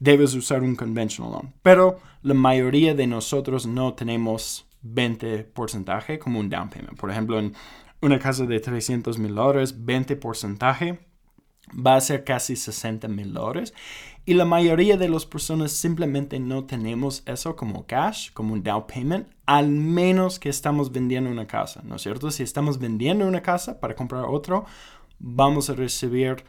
debes 0.00 0.34
usar 0.34 0.62
un 0.62 0.74
conventional 0.74 1.30
loan. 1.30 1.54
Pero 1.62 2.00
la 2.22 2.34
mayoría 2.34 2.94
de 2.94 3.06
nosotros 3.06 3.66
no 3.66 3.94
tenemos 3.94 4.66
20 4.82 5.44
porcentaje 5.44 6.18
como 6.18 6.40
un 6.40 6.48
down 6.48 6.70
payment. 6.70 6.98
Por 6.98 7.10
ejemplo, 7.10 7.38
en 7.38 7.54
una 8.02 8.18
casa 8.18 8.44
de 8.44 8.60
300 8.60 9.18
mil 9.18 9.34
dólares, 9.34 9.84
20 9.84 10.16
porcentaje 10.16 10.98
va 11.74 11.96
a 11.96 12.00
ser 12.00 12.24
casi 12.24 12.56
60 12.56 13.08
mil 13.08 13.32
dólares. 13.32 13.72
Y 14.24 14.34
la 14.34 14.44
mayoría 14.44 14.96
de 14.96 15.08
las 15.08 15.26
personas 15.26 15.72
simplemente 15.72 16.38
no 16.38 16.64
tenemos 16.64 17.22
eso 17.26 17.56
como 17.56 17.86
cash, 17.86 18.30
como 18.32 18.52
un 18.52 18.62
down 18.62 18.86
payment, 18.86 19.28
al 19.46 19.68
menos 19.68 20.38
que 20.38 20.48
estamos 20.48 20.92
vendiendo 20.92 21.30
una 21.30 21.46
casa, 21.46 21.82
¿no 21.84 21.96
es 21.96 22.02
cierto? 22.02 22.30
Si 22.30 22.42
estamos 22.42 22.78
vendiendo 22.78 23.26
una 23.26 23.42
casa 23.42 23.80
para 23.80 23.96
comprar 23.96 24.24
otro, 24.24 24.64
vamos 25.18 25.70
a 25.70 25.74
recibir 25.74 26.44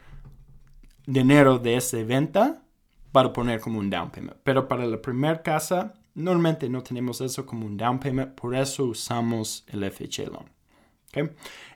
dinero 1.06 1.58
de 1.58 1.76
esa 1.76 2.02
venta 2.04 2.62
para 3.10 3.32
poner 3.32 3.60
como 3.60 3.78
un 3.78 3.90
down 3.90 4.10
payment. 4.10 4.36
Pero 4.44 4.68
para 4.68 4.86
la 4.86 5.00
primera 5.02 5.42
casa, 5.42 5.94
normalmente 6.14 6.68
no 6.68 6.82
tenemos 6.82 7.20
eso 7.20 7.44
como 7.44 7.66
un 7.66 7.76
down 7.76 7.98
payment, 7.98 8.34
por 8.34 8.54
eso 8.54 8.84
usamos 8.84 9.64
el 9.68 9.90
FHA 9.90 10.30
loan. 10.30 10.53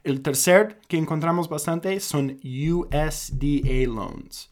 El 0.05 0.23
tercer 0.23 0.81
que 0.89 0.97
encontramos 0.97 1.49
bastante 1.49 2.01
son 2.01 2.41
USDA 2.43 3.87
loans. 3.87 4.49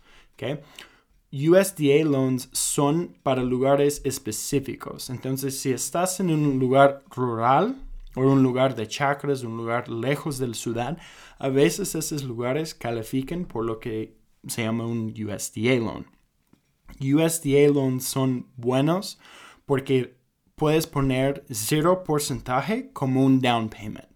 USDA 1.32 2.04
loans 2.04 2.48
son 2.52 3.16
para 3.22 3.42
lugares 3.42 4.00
específicos. 4.04 5.10
Entonces, 5.10 5.58
si 5.58 5.72
estás 5.72 6.20
en 6.20 6.30
un 6.30 6.58
lugar 6.58 7.02
rural 7.10 7.76
o 8.14 8.20
un 8.20 8.42
lugar 8.42 8.74
de 8.74 8.88
chacras, 8.88 9.42
un 9.42 9.56
lugar 9.56 9.88
lejos 9.88 10.38
del 10.38 10.54
ciudad, 10.54 10.98
a 11.38 11.48
veces 11.48 11.94
esos 11.94 12.22
lugares 12.22 12.74
califican 12.74 13.44
por 13.44 13.64
lo 13.64 13.78
que 13.78 14.16
se 14.46 14.62
llama 14.62 14.86
un 14.86 15.10
USDA 15.10 15.76
loan. 15.76 16.06
USDA 17.00 17.68
loans 17.72 18.04
son 18.04 18.46
buenos 18.56 19.18
porque 19.64 20.16
puedes 20.54 20.86
poner 20.86 21.44
cero 21.50 22.04
porcentaje 22.04 22.90
como 22.92 23.24
un 23.24 23.40
down 23.40 23.68
payment 23.68 24.15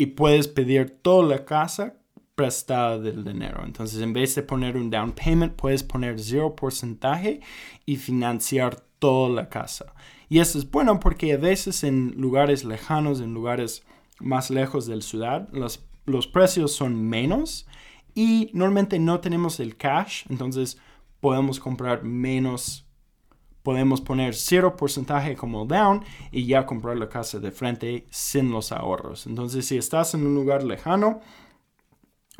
y 0.00 0.06
puedes 0.06 0.48
pedir 0.48 0.98
toda 1.02 1.28
la 1.28 1.44
casa 1.44 1.96
prestada 2.34 2.98
del 2.98 3.22
dinero. 3.22 3.62
Entonces, 3.66 4.00
en 4.00 4.14
vez 4.14 4.34
de 4.34 4.42
poner 4.42 4.78
un 4.78 4.88
down 4.88 5.12
payment, 5.12 5.52
puedes 5.56 5.82
poner 5.82 6.18
cero 6.18 6.56
porcentaje 6.56 7.42
y 7.84 7.96
financiar 7.96 8.80
toda 8.98 9.28
la 9.28 9.50
casa. 9.50 9.92
Y 10.30 10.38
eso 10.38 10.58
es 10.58 10.70
bueno 10.70 11.00
porque 11.00 11.34
a 11.34 11.36
veces 11.36 11.84
en 11.84 12.14
lugares 12.16 12.64
lejanos, 12.64 13.20
en 13.20 13.34
lugares 13.34 13.84
más 14.18 14.48
lejos 14.48 14.86
del 14.86 15.02
ciudad, 15.02 15.50
los, 15.52 15.84
los 16.06 16.26
precios 16.26 16.72
son 16.72 16.96
menos 16.96 17.66
y 18.14 18.50
normalmente 18.54 18.98
no 18.98 19.20
tenemos 19.20 19.60
el 19.60 19.76
cash, 19.76 20.24
entonces 20.30 20.78
podemos 21.20 21.60
comprar 21.60 22.04
menos 22.04 22.86
podemos 23.62 24.00
poner 24.00 24.34
cero 24.34 24.76
porcentaje 24.76 25.36
como 25.36 25.66
down 25.66 26.04
y 26.30 26.46
ya 26.46 26.66
comprar 26.66 26.96
la 26.96 27.08
casa 27.08 27.38
de 27.38 27.50
frente 27.50 28.06
sin 28.10 28.50
los 28.50 28.72
ahorros. 28.72 29.26
Entonces, 29.26 29.66
si 29.66 29.76
estás 29.76 30.14
en 30.14 30.26
un 30.26 30.34
lugar 30.34 30.62
lejano, 30.62 31.20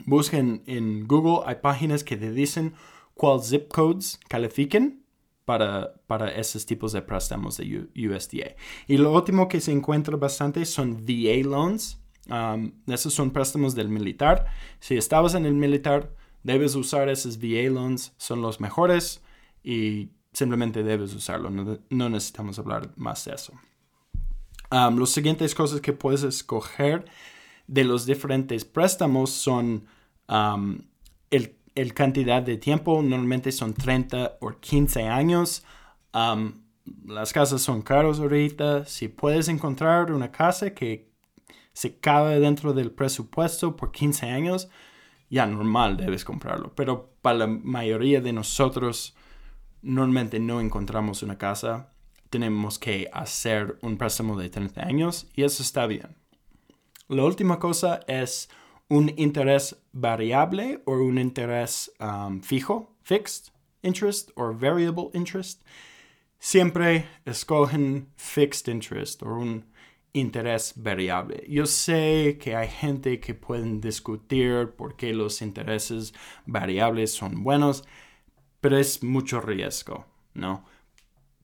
busquen 0.07 0.63
en 0.67 1.07
Google, 1.07 1.45
hay 1.47 1.57
páginas 1.57 2.05
que 2.05 2.17
te 2.17 2.33
dicen 2.33 2.75
cuál 3.15 3.43
zip 3.43 3.69
codes 3.69 4.19
califiquen 4.29 5.05
para, 5.45 5.95
para 6.07 6.31
esos 6.31 6.65
tipos 6.65 6.93
de 6.93 7.03
préstamos 7.03 7.57
de 7.57 7.89
USDA. 7.97 8.55
Y 8.87 8.99
lo 8.99 9.13
último 9.13 9.49
que 9.49 9.61
se 9.61 9.73
encuentra 9.73 10.17
bastante 10.17 10.65
son 10.65 11.05
VA 11.05 11.43
loans. 11.43 12.01
Um, 12.29 12.73
esos 12.87 13.13
son 13.13 13.31
préstamos 13.33 13.75
del 13.75 13.89
militar. 13.89 14.47
Si 14.79 14.97
estabas 14.97 15.35
en 15.35 15.47
el 15.47 15.55
militar, 15.55 16.15
debes 16.45 16.77
usar 16.77 17.09
esos 17.09 17.39
VA 17.39 17.69
loans. 17.69 18.15
Son 18.17 18.41
los 18.41 18.61
mejores 18.61 19.23
y 19.63 20.11
simplemente 20.33 20.83
debes 20.83 21.15
usarlo, 21.15 21.51
no, 21.51 22.09
necesitamos 22.09 22.59
hablar 22.59 22.91
más 22.97 23.25
de 23.25 23.35
eso. 23.35 23.53
Um, 24.71 24.99
las 24.99 25.11
siguientes 25.11 25.55
cosas 25.55 25.81
que 25.81 25.93
puedes 25.93 26.23
escoger 26.23 27.05
de 27.67 27.85
los 27.85 28.07
diferentes 28.07 28.65
préstamos 28.65 29.31
son 29.31 29.87
um, 30.29 30.79
el, 31.31 31.95
cantidad 31.95 32.43
de 32.43 32.57
tiempo, 32.57 33.03
normalmente 33.03 33.53
son 33.53 33.75
30 33.75 34.39
o 34.41 34.51
15 34.51 35.09
años. 35.09 35.65
Las 37.07 37.33
casas 37.33 37.63
son 37.63 37.83
caras 37.83 38.19
ahorita. 38.19 38.85
Si 38.85 39.09
puedes 39.09 39.49
encontrar 39.49 40.13
una 40.13 40.31
casa 40.31 40.75
que 40.75 41.11
se 41.73 41.99
cabe 41.99 42.41
dentro 42.41 42.73
del 42.73 42.91
presupuesto 42.91 43.77
por 43.77 43.93
15 43.93 44.27
años, 44.27 44.69
ya 45.31 45.47
normal 45.47 45.97
debes 45.97 46.25
comprarlo. 46.25 46.75
Pero 46.75 47.15
para 47.23 47.39
la 47.39 47.47
mayoría 47.47 48.21
de 48.21 48.33
nosotros, 48.33 49.17
normalmente 49.83 50.39
no 50.39 50.61
encontramos 50.61 51.23
una 51.23 51.39
casa, 51.39 51.93
tenemos 52.31 52.79
que 52.79 53.09
hacer 53.13 53.79
un 53.83 53.97
préstamo 53.97 54.39
de 54.39 54.51
30 54.51 54.83
años 54.83 55.29
y 55.35 55.43
eso 55.43 55.63
está 55.63 55.87
bien. 55.87 56.17
La 57.09 57.25
última 57.25 57.59
cosa 57.59 58.01
es 58.07 58.49
un 58.89 59.13
interés 59.17 59.77
variable 59.93 60.83
o 60.85 60.93
un 60.93 61.19
interés 61.19 61.93
um, 62.01 62.41
fijo, 62.41 62.97
fixed 63.03 63.53
interest 63.83 64.31
o 64.37 64.53
variable 64.53 65.11
interest. 65.15 65.63
Siempre 66.39 67.07
escogen 67.27 68.09
fixed 68.17 68.69
interest 68.69 69.23
o 69.23 69.35
un 69.35 69.65
interés 70.13 70.73
variable. 70.77 71.45
Yo 71.49 71.67
sé 71.67 72.39
que 72.41 72.57
hay 72.57 72.69
gente 72.69 73.21
que 73.21 73.35
pueden 73.35 73.81
discutir 73.81 74.73
por 74.77 74.97
qué 74.97 75.13
los 75.13 75.43
intereses 75.43 76.13
variables 76.47 77.13
son 77.13 77.43
buenos 77.45 77.85
pero 78.61 78.79
es 78.79 79.03
mucho 79.03 79.41
riesgo, 79.41 80.07
¿no? 80.35 80.65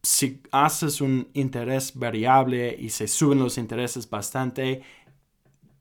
si 0.06 0.40
haces 0.52 1.00
un 1.00 1.28
interés 1.32 1.98
variable 1.98 2.76
y 2.78 2.90
se 2.90 3.08
suben 3.08 3.40
los 3.40 3.58
intereses 3.58 4.08
bastante, 4.08 4.82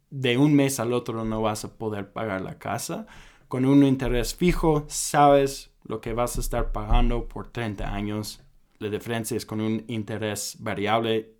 de 0.09 0.37
un 0.39 0.55
mes 0.55 0.79
al 0.79 0.93
otro 0.93 1.23
no 1.23 1.43
vas 1.43 1.63
a 1.63 1.77
poder 1.77 2.11
pagar 2.11 2.41
la 2.41 2.57
casa. 2.57 3.05
Con 3.47 3.65
un 3.65 3.83
interés 3.83 4.33
fijo, 4.33 4.85
sabes 4.87 5.69
lo 5.83 6.01
que 6.01 6.13
vas 6.13 6.37
a 6.37 6.39
estar 6.39 6.71
pagando 6.71 7.27
por 7.27 7.49
30 7.49 7.93
años. 7.93 8.41
La 8.79 8.89
diferencia 8.89 9.37
es 9.37 9.45
con 9.45 9.61
un 9.61 9.83
interés 9.87 10.57
variable 10.59 11.35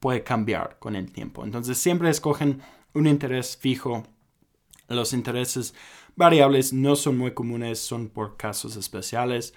puede 0.00 0.22
cambiar 0.22 0.78
con 0.78 0.96
el 0.96 1.12
tiempo. 1.12 1.44
Entonces 1.44 1.76
siempre 1.76 2.08
escogen 2.08 2.62
un 2.94 3.06
interés 3.06 3.58
fijo. 3.58 4.02
Los 4.88 5.12
intereses 5.12 5.74
variables 6.16 6.72
no 6.72 6.96
son 6.96 7.18
muy 7.18 7.32
comunes, 7.32 7.78
son 7.78 8.08
por 8.08 8.36
casos 8.36 8.76
especiales 8.76 9.54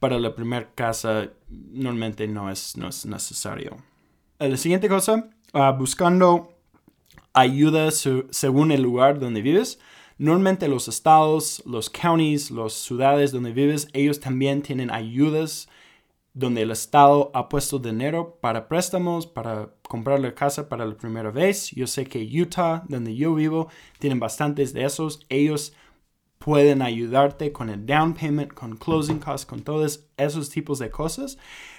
para 0.00 0.18
la 0.18 0.34
primera 0.34 0.68
casa 0.74 1.30
normalmente 1.48 2.26
no 2.26 2.50
es, 2.50 2.76
no 2.76 2.88
es 2.88 3.06
necesario. 3.06 3.76
La 4.38 4.56
siguiente 4.56 4.88
cosa, 4.88 5.30
ah, 5.52 5.72
buscando 5.72 6.54
ayuda 7.34 7.90
según 7.90 8.72
el 8.72 8.82
lugar 8.82 9.20
donde 9.20 9.42
vives. 9.42 9.78
Normalmente 10.16 10.68
los 10.68 10.88
estados, 10.88 11.62
los 11.66 11.90
counties, 11.90 12.50
las 12.50 12.72
ciudades 12.72 13.30
donde 13.30 13.52
vives, 13.52 13.88
ellos 13.92 14.20
también 14.20 14.62
tienen 14.62 14.90
ayudas 14.90 15.68
donde 16.32 16.62
el 16.62 16.70
estado 16.70 17.30
ha 17.34 17.48
puesto 17.48 17.78
dinero 17.78 18.38
para 18.40 18.68
préstamos, 18.68 19.26
para 19.26 19.74
comprar 19.82 20.20
la 20.20 20.34
casa 20.34 20.68
para 20.68 20.86
la 20.86 20.96
primera 20.96 21.30
vez. 21.30 21.70
Yo 21.72 21.86
sé 21.86 22.06
que 22.06 22.26
Utah, 22.40 22.84
donde 22.88 23.14
yo 23.14 23.34
vivo, 23.34 23.68
tienen 23.98 24.20
bastantes 24.20 24.72
de 24.72 24.84
esos. 24.84 25.20
Ellos 25.28 25.74
pueden 26.40 26.80
ayudarte 26.80 27.52
con 27.52 27.68
el 27.68 27.84
down 27.84 28.14
payment, 28.14 28.54
con 28.54 28.76
closing 28.76 29.18
costs, 29.18 29.44
con 29.44 29.62
todos 29.62 30.06
esos 30.16 30.48
tipos 30.48 30.78
de 30.78 30.90
cosas. 30.90 31.36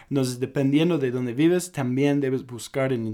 Entonces, 0.07 0.39
dependiendo 0.39 0.99
de 0.99 1.09
dónde 1.09 1.33
vives, 1.33 1.71
también 1.71 2.21
debes 2.21 2.45
buscar 2.45 2.93
en 2.93 3.07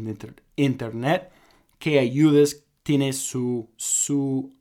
internet 0.57 1.31
qué 1.79 1.99
ayudas 1.99 2.65
tiene 2.83 3.13
su, 3.13 3.69
su 3.77 4.53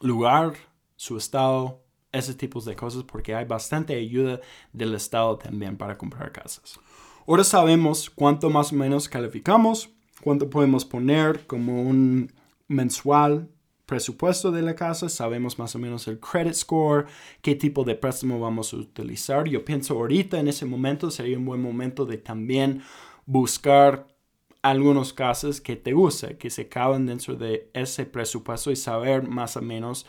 lugar, 0.00 0.54
su 0.94 1.16
estado, 1.16 1.82
esos 2.12 2.36
tipos 2.36 2.64
de 2.64 2.76
cosas, 2.76 3.02
porque 3.02 3.34
hay 3.34 3.44
bastante 3.44 3.96
ayuda 3.96 4.40
del 4.72 4.94
estado 4.94 5.36
también 5.36 5.76
para 5.76 5.98
comprar 5.98 6.30
casas. 6.30 6.78
Ahora 7.26 7.42
sabemos 7.42 8.08
cuánto 8.08 8.50
más 8.50 8.72
o 8.72 8.76
menos 8.76 9.08
calificamos, 9.08 9.90
cuánto 10.22 10.48
podemos 10.48 10.84
poner 10.84 11.44
como 11.48 11.82
un 11.82 12.32
mensual 12.68 13.50
presupuesto 13.88 14.52
de 14.52 14.60
la 14.60 14.74
casa, 14.74 15.08
sabemos 15.08 15.58
más 15.58 15.74
o 15.74 15.78
menos 15.78 16.06
el 16.08 16.20
credit 16.20 16.52
score, 16.52 17.06
qué 17.40 17.54
tipo 17.54 17.84
de 17.84 17.94
préstamo 17.94 18.38
vamos 18.38 18.74
a 18.74 18.76
utilizar. 18.76 19.48
Yo 19.48 19.64
pienso 19.64 19.94
ahorita 19.94 20.38
en 20.38 20.48
ese 20.48 20.66
momento 20.66 21.10
sería 21.10 21.38
un 21.38 21.46
buen 21.46 21.62
momento 21.62 22.04
de 22.04 22.18
también 22.18 22.82
buscar 23.24 24.06
algunos 24.60 25.14
casos 25.14 25.62
que 25.62 25.74
te 25.74 25.94
guste, 25.94 26.36
que 26.36 26.50
se 26.50 26.68
caben 26.68 27.06
dentro 27.06 27.34
de 27.34 27.70
ese 27.72 28.04
presupuesto 28.04 28.70
y 28.70 28.76
saber 28.76 29.26
más 29.26 29.56
o 29.56 29.62
menos 29.62 30.04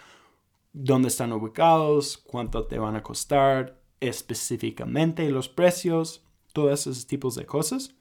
dónde 0.73 1.07
están 1.07 1.31
ubicados, 1.31 2.17
cuánto 2.17 2.65
te 2.65 2.79
van 2.79 2.97
a 2.97 3.01
costar 3.01 3.79
específicamente 4.01 5.29
los 5.29 5.47
precios, 5.47 6.25
todos 6.51 6.81
esos 6.81 7.07
tipos 7.07 7.35
de 7.35 7.45
cosas. 7.45 7.93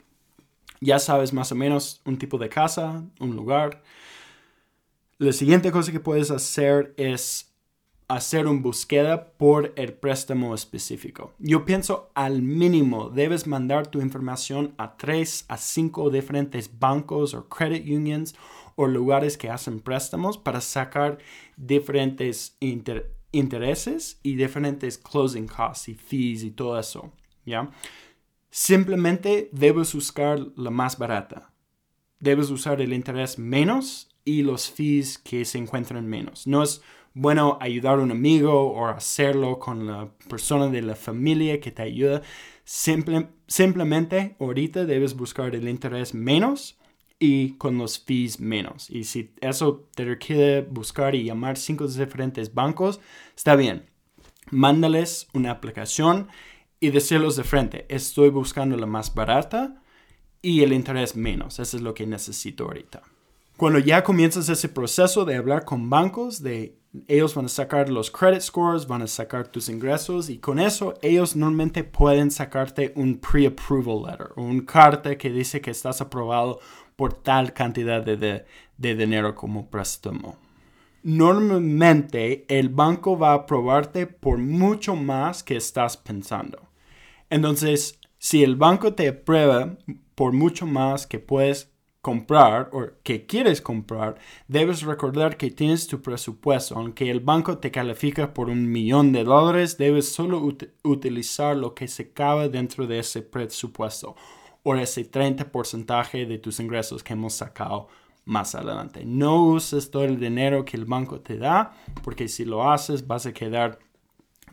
Ya 0.81 0.99
sabes 0.99 1.33
más 1.33 1.53
o 1.53 1.55
menos 1.55 2.01
un 2.05 2.19
tipo 2.19 2.37
de 2.37 2.49
casa, 2.49 3.05
un 3.21 3.37
lugar, 3.37 3.85
la 5.19 5.33
siguiente 5.33 5.73
cosa 5.73 5.91
que 5.91 6.01
puedes 6.01 6.31
hacer 6.31 6.95
es 6.97 7.53
hacer 8.07 8.47
una 8.47 8.63
búsqueda 8.63 9.33
por 9.33 9.73
el 9.77 9.93
préstamo 9.93 10.55
específico. 10.55 11.35
Yo 11.39 11.65
pienso 11.65 12.11
al 12.15 12.41
mínimo 12.41 13.11
debes 13.11 13.47
mandar 13.47 13.89
tu 13.89 14.01
información 14.01 14.75
a 14.79 14.97
tres 14.97 15.45
a 15.49 15.57
cinco 15.57 16.09
diferentes 16.09 16.79
bancos 16.79 17.35
o 17.35 17.49
credit 17.49 17.85
unions 17.87 18.35
o 18.77 18.87
lugares 18.87 19.37
que 19.37 19.51
hacen 19.51 19.81
préstamos 19.81 20.39
para 20.39 20.61
sacar 20.61 21.19
diferentes 21.57 22.57
intereses 23.33 24.21
y 24.23 24.37
diferentes 24.37 24.97
closing 24.97 25.49
costs 25.49 25.89
y 25.89 25.95
fees 25.95 26.45
y 26.45 26.53
todo 26.53 26.79
eso. 26.79 27.13
¿ya? 27.45 27.69
Simplemente 28.51 29.51
debes 29.53 29.93
buscar 29.93 30.39
la 30.57 30.71
más 30.71 30.97
barata. 30.97 31.51
Debes 32.21 32.51
usar 32.51 32.81
el 32.81 32.93
interés 32.93 33.39
menos 33.39 34.08
y 34.29 34.43
los 34.43 34.71
fees 34.71 35.17
que 35.17 35.47
se 35.47 35.57
encuentran 35.57 36.07
menos. 36.07 36.47
No 36.47 36.63
es 36.63 36.83
bueno 37.15 37.57
ayudar 37.63 37.99
a 37.99 38.03
un 38.03 38.11
amigo 38.11 38.53
o 38.53 38.87
hacerlo 38.87 39.59
con 39.59 39.87
la 39.87 40.11
persona 40.29 40.69
de 40.69 40.83
la 40.83 40.95
familia 40.95 41.61
que 41.61 41.71
te 41.71 41.81
ayuda. 41.81 42.21
simplemente 42.67 44.37
ahorita 44.39 44.85
debes 44.85 45.17
buscar 45.17 45.55
el 45.55 45.67
interés 45.67 46.13
menos 46.13 46.79
y 47.19 47.53
con 47.55 47.79
los 47.79 47.99
fees 47.99 48.39
menos. 48.39 48.91
Y 48.91 49.05
si 49.05 49.31
eso 49.41 49.89
te 49.95 50.05
requiere 50.05 50.61
buscar 50.61 51.15
y 51.15 51.25
llamar 51.25 51.57
cinco 51.57 51.89
diferentes 51.89 52.53
bancos, 52.53 53.01
está 53.35 53.57
bien. 53.57 53.87
Mándales 54.51 55.27
una 55.33 55.53
aplicación 55.53 56.29
y 56.81 56.91
decirlos 56.91 57.37
de 57.37 57.45
frente, 57.45 57.87
estoy 57.89 58.29
buscando 58.29 58.77
la 58.77 58.87
más 58.87 59.15
barata 59.15 59.83
y 60.43 60.63
el 60.65 60.75
interés 60.75 61.17
menos. 61.17 61.59
Eso 61.59 61.79
es 61.79 61.83
lo 61.83 61.95
que 61.95 62.07
necesito 62.07 62.65
ahorita. 62.65 63.03
Cuando 63.59 63.81
ya 63.81 64.05
comienzas 64.05 64.49
ese 64.49 64.69
proceso 64.69 65.25
de 65.25 65.35
hablar 65.35 65.65
con 65.65 65.91
bancos, 65.91 66.45
de 66.45 66.79
ellos 67.09 67.35
van 67.35 67.47
a 67.47 67.49
sacar 67.49 67.91
los 67.91 68.09
credit 68.09 68.41
scores, 68.41 68.87
van 68.87 69.03
a 69.03 69.09
sacar 69.09 69.49
tus 69.49 69.69
ingresos 69.69 70.31
y 70.31 70.39
con 70.39 70.61
eso 70.61 70.95
ellos 71.03 71.35
normalmente 71.35 71.83
pueden 71.83 72.31
sacarte 72.31 72.93
un 72.95 73.19
pre-approval 73.19 74.05
letter 74.05 74.29
o 74.37 74.43
un 74.43 74.61
carta 74.61 75.19
que 75.19 75.31
dice 75.31 75.61
que 75.61 75.73
estás 75.73 76.01
aprobado 76.01 76.61
por 76.95 77.15
tal 77.15 77.53
cantidad 77.53 78.01
de, 78.01 78.17
de, 78.17 78.45
de 78.77 78.95
dinero 78.95 79.35
como 79.35 79.69
préstamo. 79.69 80.37
Normalmente 81.03 82.45
el 82.47 82.69
banco 82.69 83.19
va 83.19 83.33
a 83.33 83.39
aprobarte 83.39 84.07
por 84.07 84.39
mucho 84.39 84.95
más 84.95 85.43
que 85.43 85.57
estás 85.57 85.97
pensando. 85.97 86.63
Entonces, 87.29 87.99
si 88.19 88.45
el 88.45 88.55
banco 88.55 88.95
te 88.95 89.09
aprueba 89.09 89.77
por 90.15 90.33
mucho 90.33 90.65
más 90.65 91.09
que 91.09 91.19
puedes 91.19 91.73
comprar 92.09 92.71
o 92.73 92.87
que 93.03 93.27
quieres 93.27 93.61
comprar, 93.61 94.17
debes 94.47 94.81
recordar 94.81 95.37
que 95.37 95.51
tienes 95.51 95.87
tu 95.87 96.01
presupuesto. 96.01 96.75
Aunque 96.75 97.11
el 97.11 97.21
banco 97.21 97.59
te 97.59 97.71
califica 97.71 98.33
por 98.33 98.49
un 98.49 98.73
millón 98.73 99.13
de 99.13 99.25
dólares, 99.25 99.77
debes 99.77 100.11
solo 100.11 100.43
utilizar 100.85 101.55
lo 101.55 101.75
que 101.75 101.87
se 101.87 102.11
cabe 102.15 102.49
dentro 102.49 102.87
de 102.87 103.01
ese 103.01 103.21
presupuesto 103.21 104.17
o 104.63 104.75
ese 104.75 105.11
30% 105.11 106.27
de 106.27 106.39
tus 106.39 106.61
ingresos 106.61 107.03
que 107.03 107.13
hemos 107.13 107.35
sacado 107.35 107.89
más 108.25 108.55
adelante. 108.55 109.05
No 109.05 109.45
uses 109.45 109.91
todo 109.91 110.05
el 110.05 110.19
dinero 110.19 110.65
que 110.65 110.79
el 110.79 110.87
banco 110.87 111.21
te 111.21 111.37
da, 111.37 111.75
porque 112.03 112.29
si 112.29 112.47
lo 112.47 112.71
haces 112.71 113.07
vas 113.07 113.27
a 113.27 113.35
quedar 113.35 113.81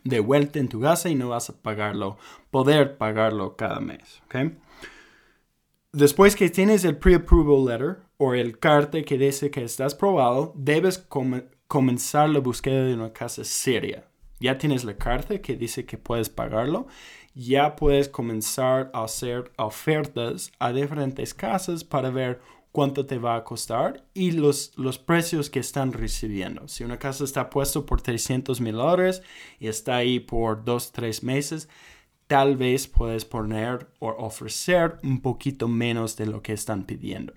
de 0.04 0.20
vuelta 0.20 0.58
en 0.58 0.68
tu 0.68 0.82
casa 0.82 1.08
y 1.08 1.14
no 1.14 1.30
vas 1.30 1.48
a 1.48 1.56
pagarlo, 1.56 2.18
poder 2.50 2.98
pagarlo 2.98 3.56
cada 3.56 3.80
mes. 3.80 4.20
¿okay? 4.26 4.54
Después 5.96 6.36
que 6.36 6.50
tienes 6.50 6.84
el 6.84 6.98
pre-approval 6.98 7.64
letter 7.64 8.02
o 8.18 8.34
el 8.34 8.58
carta 8.58 9.00
que 9.00 9.16
dice 9.16 9.50
que 9.50 9.64
estás 9.64 9.94
probado, 9.94 10.52
debes 10.54 10.98
comenzar 11.66 12.28
la 12.28 12.40
búsqueda 12.40 12.84
de 12.84 12.92
una 12.92 13.14
casa 13.14 13.44
seria. 13.44 14.06
Ya 14.38 14.58
tienes 14.58 14.84
la 14.84 14.98
carta 14.98 15.40
que 15.40 15.56
dice 15.56 15.86
que 15.86 15.96
puedes 15.96 16.28
pagarlo, 16.28 16.86
ya 17.34 17.76
puedes 17.76 18.10
comenzar 18.10 18.90
a 18.92 19.04
hacer 19.04 19.50
ofertas 19.56 20.52
a 20.58 20.70
diferentes 20.70 21.32
casas 21.32 21.82
para 21.82 22.10
ver 22.10 22.42
cuánto 22.72 23.06
te 23.06 23.16
va 23.16 23.36
a 23.36 23.44
costar 23.44 24.04
y 24.12 24.32
los, 24.32 24.74
los 24.76 24.98
precios 24.98 25.48
que 25.48 25.60
están 25.60 25.94
recibiendo. 25.94 26.68
Si 26.68 26.84
una 26.84 26.98
casa 26.98 27.24
está 27.24 27.48
puesto 27.48 27.86
por 27.86 28.02
300 28.02 28.60
mil 28.60 28.74
dólares 28.74 29.22
y 29.58 29.68
está 29.68 29.96
ahí 29.96 30.20
por 30.20 30.62
2, 30.62 30.92
3 30.92 31.22
meses, 31.22 31.70
tal 32.26 32.56
vez 32.56 32.86
puedes 32.86 33.24
poner 33.24 33.88
o 33.98 34.08
ofrecer 34.08 34.98
un 35.02 35.20
poquito 35.20 35.68
menos 35.68 36.16
de 36.16 36.26
lo 36.26 36.42
que 36.42 36.52
están 36.52 36.84
pidiendo. 36.84 37.32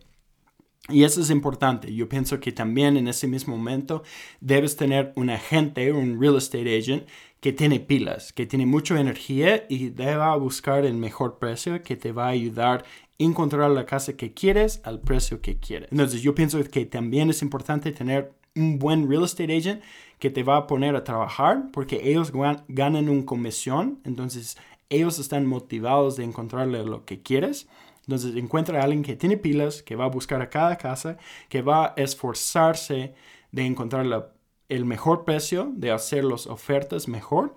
Y 0.89 1.04
eso 1.04 1.21
es 1.21 1.30
importante. 1.30 1.93
Yo 1.93 2.10
pienso 2.10 2.39
que 2.39 2.52
también 2.52 2.97
en 2.97 3.08
ese 3.08 3.28
mismo 3.28 3.56
momento 3.56 4.02
debes 4.41 4.75
tener 4.75 5.13
un 5.15 5.30
agente, 5.30 5.91
un 5.91 6.19
real 6.19 6.38
estate 6.38 6.78
agent, 6.78 7.08
que 7.39 7.54
tiene 7.54 7.80
pilas, 7.80 8.34
que 8.34 8.45
tiene 8.45 8.65
mucha 8.65 8.99
energía 8.99 9.65
y 9.69 9.89
deba 9.89 10.36
buscar 10.36 10.86
el 10.86 10.95
mejor 10.95 11.38
precio 11.39 11.82
que 11.84 11.95
te 11.95 12.12
va 12.12 12.25
a 12.25 12.30
ayudar 12.30 12.84
a 12.84 12.86
encontrar 13.23 13.69
la 13.71 13.86
casa 13.86 14.17
que 14.17 14.34
quieres 14.34 14.82
al 14.84 14.99
precio 14.99 15.41
que 15.41 15.58
quieres. 15.58 15.89
Entonces 15.91 16.21
yo 16.21 16.36
pienso 16.36 16.62
que 16.63 16.86
también 16.86 17.30
es 17.30 17.41
importante 17.41 17.91
tener 17.91 18.34
un 18.56 18.80
buen 18.80 19.10
real 19.10 19.23
estate 19.23 19.56
agent 19.56 19.82
que 20.17 20.30
te 20.30 20.43
va 20.43 20.58
a 20.58 20.67
poner 20.67 20.95
a 20.95 21.04
trabajar 21.04 21.69
porque 21.71 22.02
ellos 22.04 22.34
ganan 22.67 23.08
una 23.08 23.25
comisión. 23.25 23.99
Entonces 24.04 24.58
ellos 24.89 25.19
están 25.19 25.45
motivados 25.45 26.17
de 26.17 26.23
encontrarle 26.23 26.84
lo 26.84 27.06
que 27.06 27.21
quieres. 27.21 27.67
Entonces 28.02 28.36
encuentra 28.36 28.80
a 28.80 28.84
alguien 28.84 29.04
que 29.04 29.15
tiene 29.15 29.38
pilas, 29.38 29.84
que 29.84 29.95
va 29.95 30.06
a 30.06 30.10
buscar 30.10 30.41
a 30.41 30.49
cada 30.49 30.78
casa, 30.78 31.17
que 31.47 31.62
va 31.62 31.88
a 31.88 31.93
esforzarse 31.95 33.13
de 33.52 33.65
encontrar 33.65 34.34
el 34.67 34.86
mejor 34.86 35.25
precio, 35.25 35.71
de 35.75 35.91
hacer 35.91 36.23
las 36.23 36.47
ofertas 36.47 37.08
mejor. 37.08 37.56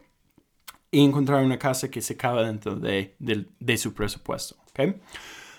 y 0.94 1.02
encontrar 1.02 1.42
una 1.42 1.58
casa 1.58 1.90
que 1.90 2.02
se 2.02 2.18
cabe 2.18 2.44
dentro 2.44 2.76
de, 2.76 3.78
su 3.78 3.94
presupuesto. 3.94 4.56
¿okay? 4.68 5.00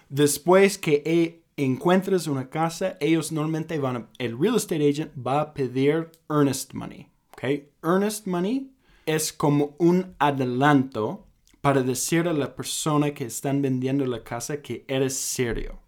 Después 0.08 0.78
que 0.78 1.02
e, 1.04 1.42
encuentres 1.58 2.28
una 2.28 2.52
casa, 2.52 2.98
ellos 3.00 3.32
normalmente 3.32 3.80
van 3.80 3.96
a, 3.96 4.08
el 4.20 4.38
real 4.40 4.58
estate 4.58 4.88
agent 4.88 5.12
va 5.16 5.42
a 5.42 5.54
pedir 5.56 6.12
earnest 6.30 6.76
money. 6.76 7.10
¿okay? 7.32 7.68
Earnest 7.82 8.28
money 8.28 8.70
es 9.08 9.34
como 9.34 9.76
un 9.80 10.14
adelanto 10.20 11.26
para 11.64 11.82
decir 11.82 12.28
a 12.28 12.34
la 12.34 12.58
persona 12.58 13.14
que 13.14 13.24
están 13.24 13.62
vendiendo 13.62 14.06
la 14.06 14.22
casa 14.22 14.62
que 14.62 14.84
eres 14.90 15.16
serio, 15.16 15.80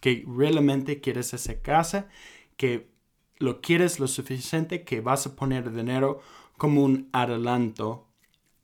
que 0.00 0.24
realmente 0.26 1.02
quieres 1.02 1.34
esa 1.34 1.60
casa, 1.60 2.08
que 2.56 2.88
lo 3.36 3.60
quieres 3.60 4.00
lo 4.00 4.08
suficiente 4.08 4.84
que 4.84 5.02
vas 5.02 5.26
a 5.26 5.36
poner 5.36 5.70
dinero 5.70 6.20
como 6.56 6.82
un 6.82 7.10
adelanto 7.12 8.06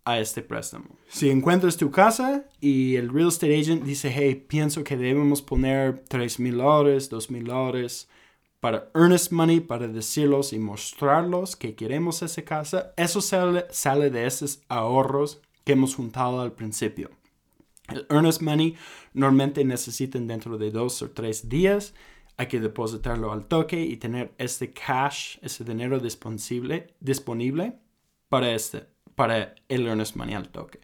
a 0.06 0.18
este 0.18 0.40
préstamo. 0.40 0.86
Si 1.08 1.28
encuentras 1.28 1.76
tu 1.76 1.90
casa 1.90 2.46
y 2.62 2.96
el 2.96 3.12
real 3.12 3.28
estate 3.28 3.60
agent 3.60 3.84
dice, 3.84 4.10
hey, 4.10 4.34
pienso 4.34 4.84
que 4.84 4.96
debemos 4.96 5.42
poner 5.42 6.02
3 6.08 6.40
mil 6.40 6.56
dólares, 6.56 7.10
2 7.10 7.30
mil 7.30 7.44
dólares 7.44 8.08
para 8.60 8.90
earnest 8.94 9.32
money, 9.32 9.60
para 9.60 9.86
decirlos 9.86 10.54
y 10.54 10.58
mostrarlos 10.58 11.56
que 11.56 11.74
queremos 11.74 12.22
esa 12.22 12.40
casa, 12.40 12.94
eso 12.96 13.20
sale, 13.20 13.66
sale 13.68 14.08
de 14.08 14.24
esos 14.24 14.62
ahorros 14.70 15.42
que 15.64 15.72
hemos 15.72 15.94
juntado 15.94 16.40
al 16.40 16.52
principio. 16.52 17.10
El 17.88 18.06
earnest 18.10 18.40
money 18.40 18.76
normalmente 19.12 19.64
necesitan 19.64 20.26
dentro 20.26 20.56
de 20.56 20.70
dos 20.70 21.02
o 21.02 21.10
tres 21.10 21.48
días. 21.48 21.94
Hay 22.36 22.46
que 22.46 22.60
depositarlo 22.60 23.32
al 23.32 23.46
toque 23.46 23.80
y 23.82 23.96
tener 23.96 24.34
este 24.38 24.72
cash, 24.72 25.38
ese 25.42 25.64
dinero 25.64 26.00
disponible, 26.00 26.94
disponible 27.00 27.78
para, 28.28 28.52
este, 28.52 28.86
para 29.14 29.54
el 29.68 29.86
earnest 29.86 30.16
money 30.16 30.34
al 30.34 30.48
toque. 30.48 30.80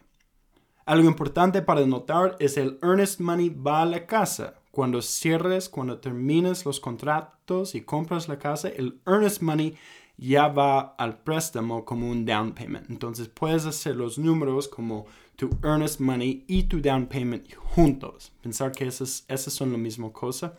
Algo 0.84 1.08
importante 1.08 1.62
para 1.62 1.86
notar 1.86 2.36
es 2.38 2.56
el 2.56 2.78
earnest 2.82 3.20
money 3.20 3.48
va 3.48 3.82
a 3.82 3.86
la 3.86 4.06
casa. 4.06 4.60
Cuando 4.70 5.02
cierres, 5.02 5.68
cuando 5.68 5.98
termines 5.98 6.64
los 6.64 6.80
contratos 6.80 7.74
y 7.74 7.80
compras 7.80 8.28
la 8.28 8.38
casa, 8.38 8.68
el 8.68 9.00
earnest 9.06 9.42
money 9.42 9.76
ya 10.20 10.48
va 10.48 10.94
al 10.98 11.22
préstamo 11.22 11.84
como 11.86 12.10
un 12.10 12.26
down 12.26 12.52
payment. 12.52 12.90
Entonces 12.90 13.28
puedes 13.28 13.64
hacer 13.64 13.96
los 13.96 14.18
números 14.18 14.68
como 14.68 15.06
tu 15.34 15.48
earnest 15.64 15.98
money 15.98 16.44
y 16.46 16.64
tu 16.64 16.80
down 16.82 17.06
payment 17.06 17.54
juntos. 17.54 18.30
Pensar 18.42 18.72
que 18.72 18.86
esas, 18.86 19.24
esas 19.28 19.54
son 19.54 19.72
la 19.72 19.78
misma 19.78 20.12
cosa. 20.12 20.58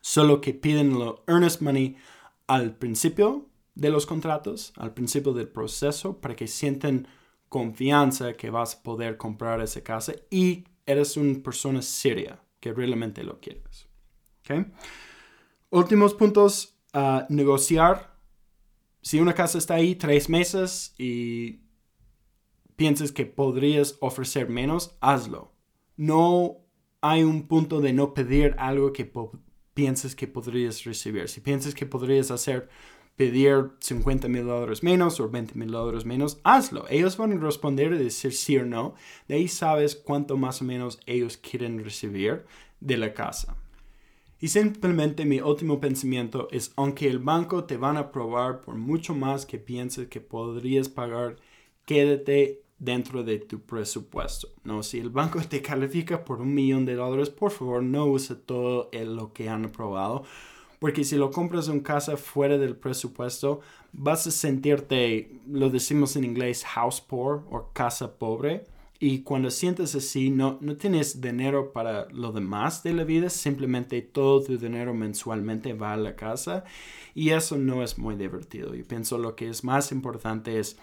Solo 0.00 0.40
que 0.40 0.54
piden 0.54 0.96
lo 0.96 1.24
earnest 1.26 1.60
money 1.60 1.96
al 2.46 2.76
principio 2.76 3.46
de 3.74 3.90
los 3.90 4.06
contratos, 4.06 4.72
al 4.76 4.94
principio 4.94 5.32
del 5.32 5.48
proceso, 5.48 6.20
para 6.20 6.36
que 6.36 6.46
sienten 6.46 7.08
confianza 7.48 8.34
que 8.34 8.50
vas 8.50 8.76
a 8.76 8.82
poder 8.84 9.16
comprar 9.16 9.60
esa 9.60 9.82
casa 9.82 10.14
y 10.30 10.64
eres 10.86 11.16
una 11.16 11.42
persona 11.42 11.82
seria 11.82 12.40
que 12.60 12.72
realmente 12.72 13.24
lo 13.24 13.40
quieres. 13.40 13.88
Últimos 15.70 16.14
puntos, 16.14 16.76
a 16.92 17.26
negociar 17.28 18.09
si 19.02 19.20
una 19.20 19.34
casa 19.34 19.58
está 19.58 19.74
ahí 19.74 19.94
tres 19.94 20.28
meses 20.28 20.94
y 20.98 21.60
piensas 22.76 23.12
que 23.12 23.26
podrías 23.26 23.96
ofrecer 24.00 24.48
menos, 24.48 24.96
hazlo. 25.00 25.52
No 25.96 26.58
hay 27.00 27.22
un 27.22 27.46
punto 27.46 27.80
de 27.80 27.92
no 27.92 28.14
pedir 28.14 28.54
algo 28.58 28.92
que 28.92 29.10
pienses 29.74 30.14
que 30.14 30.26
podrías 30.26 30.84
recibir. 30.84 31.28
Si 31.28 31.40
piensas 31.40 31.74
que 31.74 31.86
podrías 31.86 32.30
hacer 32.30 32.68
pedir 33.16 33.72
50 33.80 34.28
mil 34.28 34.46
dólares 34.46 34.82
menos 34.82 35.20
o 35.20 35.28
20 35.28 35.54
mil 35.54 35.70
dólares 35.70 36.06
menos, 36.06 36.40
hazlo. 36.42 36.86
Ellos 36.88 37.18
van 37.18 37.32
a 37.32 37.36
responder 37.36 37.92
y 37.92 37.98
decir 37.98 38.32
sí 38.32 38.56
o 38.56 38.64
no. 38.64 38.94
De 39.28 39.34
ahí 39.34 39.48
sabes 39.48 39.94
cuánto 39.94 40.38
más 40.38 40.62
o 40.62 40.64
menos 40.64 41.00
ellos 41.04 41.36
quieren 41.36 41.84
recibir 41.84 42.44
de 42.80 42.96
la 42.96 43.12
casa. 43.12 43.56
Y 44.40 44.48
simplemente 44.48 45.26
mi 45.26 45.40
último 45.40 45.80
pensamiento 45.80 46.48
es, 46.50 46.72
aunque 46.76 47.08
el 47.08 47.18
banco 47.18 47.64
te 47.64 47.76
van 47.76 47.98
a 47.98 48.00
aprobar 48.00 48.62
por 48.62 48.74
mucho 48.74 49.14
más 49.14 49.44
que 49.44 49.58
pienses 49.58 50.08
que 50.08 50.22
podrías 50.22 50.88
pagar, 50.88 51.36
quédate 51.84 52.62
dentro 52.78 53.22
de 53.22 53.38
tu 53.38 53.60
presupuesto. 53.60 54.48
No, 54.64 54.82
si 54.82 54.98
el 54.98 55.10
banco 55.10 55.40
te 55.48 55.60
califica 55.60 56.24
por 56.24 56.40
un 56.40 56.54
millón 56.54 56.86
de 56.86 56.94
dólares, 56.94 57.28
por 57.28 57.50
favor 57.50 57.82
no 57.82 58.06
use 58.06 58.34
todo 58.34 58.88
lo 58.92 59.34
que 59.34 59.50
han 59.50 59.66
aprobado. 59.66 60.24
Porque 60.78 61.04
si 61.04 61.16
lo 61.16 61.30
compras 61.30 61.68
en 61.68 61.80
casa 61.80 62.16
fuera 62.16 62.56
del 62.56 62.74
presupuesto, 62.74 63.60
vas 63.92 64.26
a 64.26 64.30
sentirte, 64.30 65.38
lo 65.46 65.68
decimos 65.68 66.16
en 66.16 66.24
inglés, 66.24 66.64
house 66.64 67.02
poor 67.02 67.44
o 67.50 67.70
casa 67.74 68.18
pobre 68.18 68.64
y 69.02 69.22
cuando 69.22 69.50
sientes 69.50 69.94
así, 69.94 70.28
no, 70.28 70.58
no 70.60 70.76
tienes 70.76 71.22
dinero 71.22 71.72
para 71.72 72.06
lo 72.10 72.32
demás 72.32 72.82
de 72.82 72.92
la 72.92 73.02
vida, 73.02 73.30
simplemente 73.30 74.02
todo 74.02 74.42
tu 74.42 74.58
dinero 74.58 74.92
mensualmente 74.92 75.72
va 75.72 75.94
a 75.94 75.96
la 75.96 76.16
casa 76.16 76.64
y 77.14 77.30
eso 77.30 77.56
no 77.56 77.82
es 77.82 77.98
muy 77.98 78.14
divertido. 78.16 78.74
Yo 78.74 78.84
pienso 78.84 79.16
lo 79.16 79.34
que 79.36 79.48
es 79.48 79.64
más 79.64 79.90
importante 79.90 80.58
es 80.58 80.76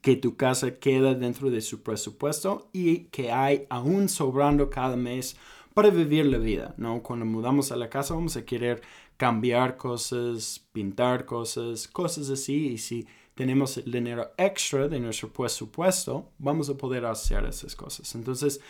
que 0.00 0.16
tu 0.16 0.36
casa 0.36 0.78
quede 0.78 1.14
dentro 1.14 1.50
de 1.50 1.60
su 1.60 1.82
presupuesto 1.82 2.70
y 2.72 3.00
que 3.10 3.30
hay 3.30 3.66
aún 3.68 4.08
sobrando 4.08 4.70
cada 4.70 4.96
mes 4.96 5.36
para 5.74 5.90
vivir 5.90 6.24
la 6.24 6.38
vida, 6.38 6.74
¿no? 6.78 7.02
Cuando 7.02 7.26
mudamos 7.26 7.70
a 7.70 7.76
la 7.76 7.90
casa 7.90 8.14
vamos 8.14 8.38
a 8.38 8.46
querer 8.46 8.80
cambiar 9.18 9.76
cosas, 9.76 10.66
pintar 10.72 11.26
cosas, 11.26 11.86
cosas 11.86 12.30
así 12.30 12.68
y 12.68 12.78
si 12.78 13.06
tenemos 13.40 13.78
el 13.78 13.90
dinero 13.90 14.32
extra 14.36 14.86
de 14.86 15.00
nuestro 15.00 15.32
presupuesto, 15.32 16.30
vamos 16.36 16.68
a 16.68 16.76
poder 16.76 17.06
hacer 17.06 17.46
esas 17.46 17.74
cosas. 17.74 18.14
Entonces, 18.14 18.60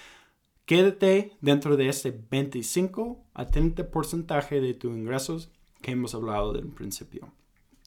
quédate 0.65 1.33
dentro 1.41 1.77
de 1.77 1.89
este 1.89 2.17
25 2.31 3.21
a 3.35 3.47
30 3.47 3.91
porcentaje 3.91 4.61
de 4.61 4.75
tus 4.75 4.97
ingresos 4.97 5.51
que 5.83 5.91
hemos 5.91 6.15
hablado 6.15 6.53
del 6.53 6.69
principio. 6.69 7.33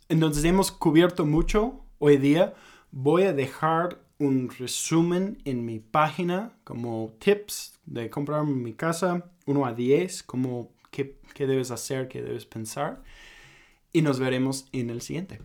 Entonces, 0.09 0.43
hemos 0.43 0.73
cubierto 0.73 1.25
mucho 1.25 1.85
hoy 1.99 2.17
día. 2.17 2.53
Voy 2.91 3.23
a 3.23 3.31
dejar 3.31 4.03
un 4.19 4.49
resumen 4.49 5.37
en 5.45 5.63
mi 5.63 5.79
página 5.79 6.51
como 6.65 7.13
tips 7.17 7.79
de 7.85 8.09
comprar 8.09 8.43
mi 8.43 8.73
casa 8.73 9.31
1 9.45 9.65
a 9.65 9.73
10, 9.73 10.21
como 10.23 10.73
qué, 10.91 11.17
qué 11.33 11.47
debes 11.47 11.71
hacer, 11.71 12.09
qué 12.09 12.21
debes 12.21 12.45
pensar. 12.45 13.01
Y 13.93 14.01
nos 14.01 14.19
veremos 14.19 14.67
en 14.73 14.89
el 14.89 14.99
siguiente. 14.99 15.39